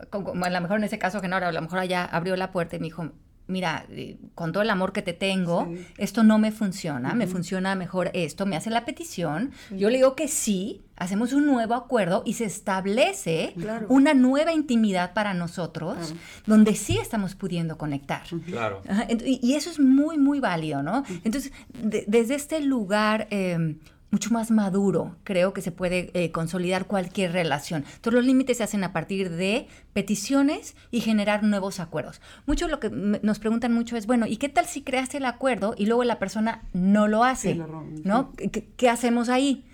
como- 0.10 0.44
a 0.46 0.50
lo 0.50 0.62
mejor 0.62 0.78
en 0.78 0.84
ese 0.86 1.00
caso 1.00 1.20
Genaro, 1.22 1.48
a 1.48 1.52
lo 1.52 1.62
mejor 1.62 1.80
allá 1.80 2.06
abrió 2.06 2.36
la 2.36 2.52
puerta 2.52 2.76
y 2.76 2.80
me 2.80 2.86
dijo, 2.86 3.12
mira, 3.46 3.86
eh, 3.90 4.18
con 4.36 4.54
todo 4.54 4.64
el 4.64 4.70
amor 4.70 4.94
que 4.94 5.02
te 5.02 5.12
tengo, 5.12 5.68
Sí. 5.70 5.86
esto 5.98 6.24
no 6.24 6.38
me 6.40 6.52
funciona, 6.54 7.14
me 7.14 7.28
funciona 7.28 7.76
mejor 7.76 8.10
esto, 8.14 8.46
me 8.46 8.56
hace 8.56 8.70
la 8.70 8.86
petición, 8.86 9.52
yo 9.70 9.90
le 9.90 9.98
digo 9.98 10.16
que 10.16 10.30
sí, 10.30 10.82
hacemos 10.96 11.34
un 11.34 11.46
nuevo 11.46 11.74
acuerdo 11.74 12.24
y 12.26 12.34
se 12.36 12.46
establece 12.46 13.54
Claro. 13.58 13.86
una 13.90 14.14
nueva 14.14 14.54
intimidad 14.54 15.14
para 15.14 15.34
nosotros, 15.34 15.96
Claro. 15.98 16.16
donde 16.48 16.74
sí 16.76 16.98
estamos 16.98 17.36
pudiendo 17.36 17.78
conectar. 17.78 18.24
Claro. 18.46 18.82
Ajá, 18.88 19.08
y, 19.10 19.40
y 19.46 19.56
eso 19.56 19.70
es 19.70 19.78
muy, 19.80 20.18
muy 20.18 20.40
válido, 20.40 20.82
¿no? 20.82 21.04
Entonces, 21.26 21.52
de- 21.74 22.06
desde 22.08 22.36
este 22.36 22.62
lugar 22.62 23.28
eh, 23.30 23.76
mucho 24.14 24.30
más 24.30 24.52
maduro, 24.52 25.16
creo 25.24 25.54
que 25.54 25.62
se 25.62 25.72
puede 25.72 26.12
eh, 26.14 26.32
consolidar 26.32 26.86
cualquier 26.86 27.32
relación. 27.32 27.84
Todos 28.00 28.14
los 28.14 28.24
límites 28.24 28.58
se 28.58 28.64
hacen 28.64 28.84
a 28.84 28.94
partir 28.94 29.32
de 29.32 29.68
peticiones 29.92 30.76
y 30.92 31.02
generar 31.02 31.42
nuevos 31.42 31.80
acuerdos. 31.80 32.22
Mucho 32.46 32.68
lo 32.68 32.80
que 32.80 32.92
nos 32.92 33.40
preguntan 33.40 33.74
mucho 33.74 33.98
es, 33.98 34.06
bueno, 34.06 34.28
¿y 34.28 34.38
qué 34.38 34.50
tal 34.50 34.68
si 34.68 34.84
creaste 34.84 35.18
el 35.18 35.26
acuerdo 35.26 35.74
y 35.80 35.88
luego 35.88 36.04
la 36.04 36.20
persona 36.20 36.62
no 36.74 37.08
lo 37.08 37.24
hace? 37.24 37.54
Sí, 37.54 37.58
lo 37.58 37.66
rompe, 37.66 38.02
¿No? 38.06 38.34
¿Qué, 38.34 38.70
qué 38.78 38.88
hacemos 38.88 39.30
ahí? 39.30 39.66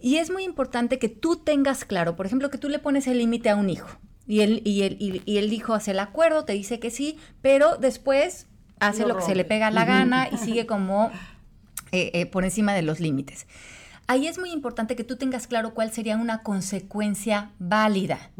Y 0.00 0.16
es 0.16 0.32
muy 0.32 0.42
importante 0.42 0.98
que 0.98 1.08
tú 1.08 1.36
tengas 1.36 1.84
claro, 1.84 2.16
por 2.16 2.26
ejemplo, 2.26 2.50
que 2.50 2.58
tú 2.58 2.68
le 2.68 2.80
pones 2.80 3.06
el 3.06 3.18
límite 3.18 3.48
a 3.48 3.54
un 3.54 3.70
hijo 3.70 3.96
y 4.26 4.40
el, 4.40 4.60
y, 4.64 4.82
el, 4.82 4.96
y, 4.98 5.22
y 5.24 5.38
el 5.38 5.52
hijo 5.52 5.74
hace 5.74 5.92
el 5.92 6.00
acuerdo, 6.00 6.44
te 6.44 6.52
dice 6.52 6.80
que 6.80 6.90
sí, 6.90 7.16
pero 7.40 7.76
después 7.76 8.48
hace 8.80 9.02
Lo 9.02 9.08
lo, 9.08 9.16
que 9.16 9.22
se 9.22 9.34
le 9.34 9.44
pega 9.44 9.70
la 9.70 9.84
gana 9.84 10.28
y 10.30 10.38
sigue 10.38 10.66
como 10.66 11.12
eh, 11.92 12.10
eh, 12.14 12.26
por 12.26 12.44
encima 12.44 12.74
de 12.74 12.82
los 12.82 13.00
límites. 13.00 13.46
Ahí 14.06 14.26
es 14.26 14.38
muy 14.38 14.50
importante 14.50 14.96
que 14.96 15.04
tú 15.04 15.16
tengas 15.16 15.46
claro 15.46 15.72
cuál 15.74 15.92
sería 15.92 16.16
una 16.16 16.42
consecuencia 16.42 17.52
válida, 17.58 18.30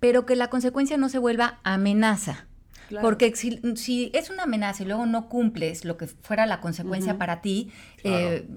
pero 0.00 0.26
que 0.26 0.34
la 0.34 0.48
consecuencia 0.48 0.96
no 0.96 1.08
se 1.08 1.18
vuelva 1.18 1.60
amenaza. 1.62 2.47
Claro. 2.88 3.06
Porque 3.06 3.36
si, 3.36 3.60
si 3.76 4.10
es 4.14 4.30
una 4.30 4.44
amenaza 4.44 4.82
y 4.82 4.86
luego 4.86 5.04
no 5.04 5.28
cumples 5.28 5.84
lo 5.84 5.98
que 5.98 6.06
fuera 6.06 6.46
la 6.46 6.60
consecuencia 6.60 7.18
para 7.18 7.42
ti, 7.42 7.70
eh, 8.02 8.48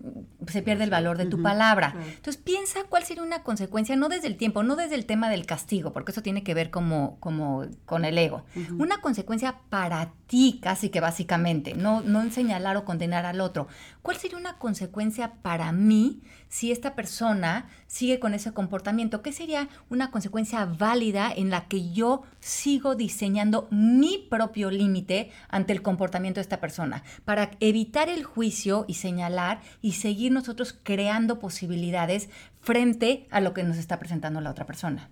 se 0.48 0.62
pierde 0.62 0.86
el 0.86 0.90
valor 0.90 1.18
de 1.18 1.26
tu 1.26 1.42
palabra. 1.42 1.92
Claro. 1.92 2.08
Entonces 2.08 2.42
piensa 2.42 2.86
cuál 2.90 3.04
sería 3.04 3.24
una 3.24 3.44
consecuencia, 3.44 3.98
no 3.98 4.08
desde 4.08 4.28
el 4.28 4.38
tiempo, 4.38 4.64
no 4.64 4.78
desde 4.78 4.96
el 4.96 5.06
tema 5.06 5.30
del 5.30 5.46
castigo, 5.46 5.92
porque 5.92 6.14
eso 6.14 6.22
tiene 6.22 6.44
que 6.44 6.54
ver 6.54 6.72
como, 6.72 7.20
como 7.20 7.66
con 7.86 8.06
el 8.06 8.18
ego. 8.18 8.46
Una 8.78 9.02
consecuencia 9.02 9.60
para 9.70 10.14
ti, 10.28 10.60
casi 10.62 10.90
que 10.90 11.02
básicamente, 11.02 11.74
no, 11.74 12.00
no 12.00 12.22
en 12.22 12.32
señalar 12.32 12.78
o 12.78 12.86
condenar 12.86 13.26
al 13.26 13.42
otro. 13.42 13.68
¿Cuál 14.02 14.18
sería 14.18 14.38
una 14.38 14.58
consecuencia 14.58 15.34
para 15.42 15.72
mí 15.72 16.22
si 16.48 16.72
esta 16.72 16.96
persona 16.96 17.68
sigue 17.88 18.20
con 18.20 18.34
ese 18.34 18.54
comportamiento? 18.54 19.22
¿Qué 19.22 19.34
sería 19.34 19.68
una 19.90 20.10
consecuencia 20.10 20.66
válida 20.66 21.32
en 21.36 21.50
la 21.50 21.68
que 21.68 21.92
yo 21.92 22.24
sigo 22.40 22.96
diseñando 22.96 23.68
mi 23.72 24.21
propio 24.30 24.72
límite 24.72 25.32
ante 25.50 25.74
el 25.74 25.82
comportamiento 25.82 26.40
de 26.40 26.44
esta 26.44 26.60
persona? 26.60 27.04
Para 27.26 27.52
evitar 27.60 28.10
el 28.10 28.24
juicio 28.24 28.86
y 28.88 28.96
señalar 28.96 29.62
y 29.82 29.94
seguir 29.94 30.32
nosotros 30.32 30.78
creando 30.84 31.40
posibilidades 31.40 32.30
frente 32.60 33.28
a 33.32 33.42
lo 33.42 33.54
que 33.54 33.64
nos 33.64 33.78
está 33.78 34.00
presentando 34.00 34.42
la 34.42 34.52
otra 34.52 34.66
persona. 34.66 35.10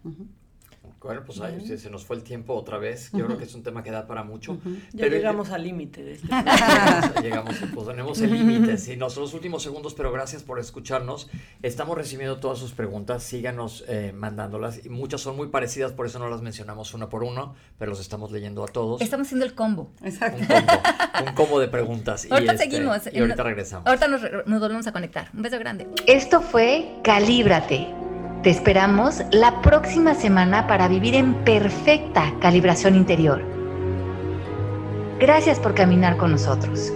Bueno, 1.01 1.23
pues 1.25 1.39
ahí 1.39 1.65
se, 1.65 1.77
se 1.77 1.89
nos 1.89 2.05
fue 2.05 2.15
el 2.17 2.23
tiempo 2.23 2.53
otra 2.53 2.77
vez. 2.77 3.09
Yo 3.13 3.25
creo 3.25 3.37
que 3.37 3.45
es 3.45 3.55
un 3.55 3.63
tema 3.63 3.81
que 3.83 3.91
da 3.91 4.05
para 4.05 4.23
mucho. 4.23 4.57
Ya 4.91 5.05
Pero- 5.05 5.15
llegamos 5.15 5.49
al 5.51 5.63
límite 5.63 6.03
de 6.03 6.13
este. 6.13 6.27
Llegamos, 7.21 7.21
llegamos, 7.23 7.55
pues 7.73 7.87
tenemos 7.87 8.21
el 8.21 8.31
límite, 8.33 8.77
sí, 8.77 8.97
no 8.97 9.09
son 9.09 9.23
los 9.23 9.33
últimos 9.33 9.63
segundos, 9.63 9.93
pero 9.93 10.11
gracias 10.11 10.43
por 10.43 10.59
escucharnos. 10.59 11.29
Estamos 11.61 11.97
recibiendo 11.97 12.39
todas 12.39 12.59
sus 12.59 12.73
preguntas, 12.73 13.23
síganos 13.23 13.85
eh, 13.87 14.11
mandándolas. 14.15 14.85
Y 14.85 14.89
muchas 14.89 15.21
son 15.21 15.35
muy 15.35 15.47
parecidas, 15.47 15.91
por 15.93 16.05
eso 16.05 16.19
no 16.19 16.29
las 16.29 16.41
mencionamos 16.41 16.93
una 16.93 17.09
por 17.09 17.23
uno, 17.23 17.55
pero 17.77 17.91
los 17.91 17.99
estamos 17.99 18.31
leyendo 18.31 18.63
a 18.63 18.67
todos. 18.67 19.01
Estamos 19.01 19.27
haciendo 19.27 19.45
el 19.45 19.55
combo. 19.55 19.91
Exacto. 20.03 20.41
Un 20.41 20.47
combo, 20.47 20.81
un 21.29 21.33
combo 21.35 21.59
de 21.59 21.67
preguntas. 21.69 22.25
y, 22.25 22.31
Ahorita 22.33 22.53
este, 22.53 22.65
seguimos. 22.65 23.01
Y 23.11 23.19
ahorita 23.19 23.43
regresamos. 23.43 23.87
Ahorita 23.87 24.07
nos, 24.07 24.21
nos 24.45 24.59
volvemos 24.59 24.85
a 24.87 24.91
conectar. 24.91 25.29
Un 25.33 25.41
beso 25.43 25.57
grande. 25.59 25.87
Esto 26.05 26.41
fue 26.41 26.95
Calíbrate. 27.03 28.08
Te 28.43 28.49
esperamos 28.49 29.21
la 29.31 29.61
próxima 29.61 30.15
semana 30.15 30.65
para 30.65 30.87
vivir 30.87 31.13
en 31.13 31.33
perfecta 31.43 32.33
calibración 32.39 32.95
interior. 32.95 33.43
Gracias 35.19 35.59
por 35.59 35.75
caminar 35.75 36.15
con 36.15 36.31
nosotros. 36.31 36.93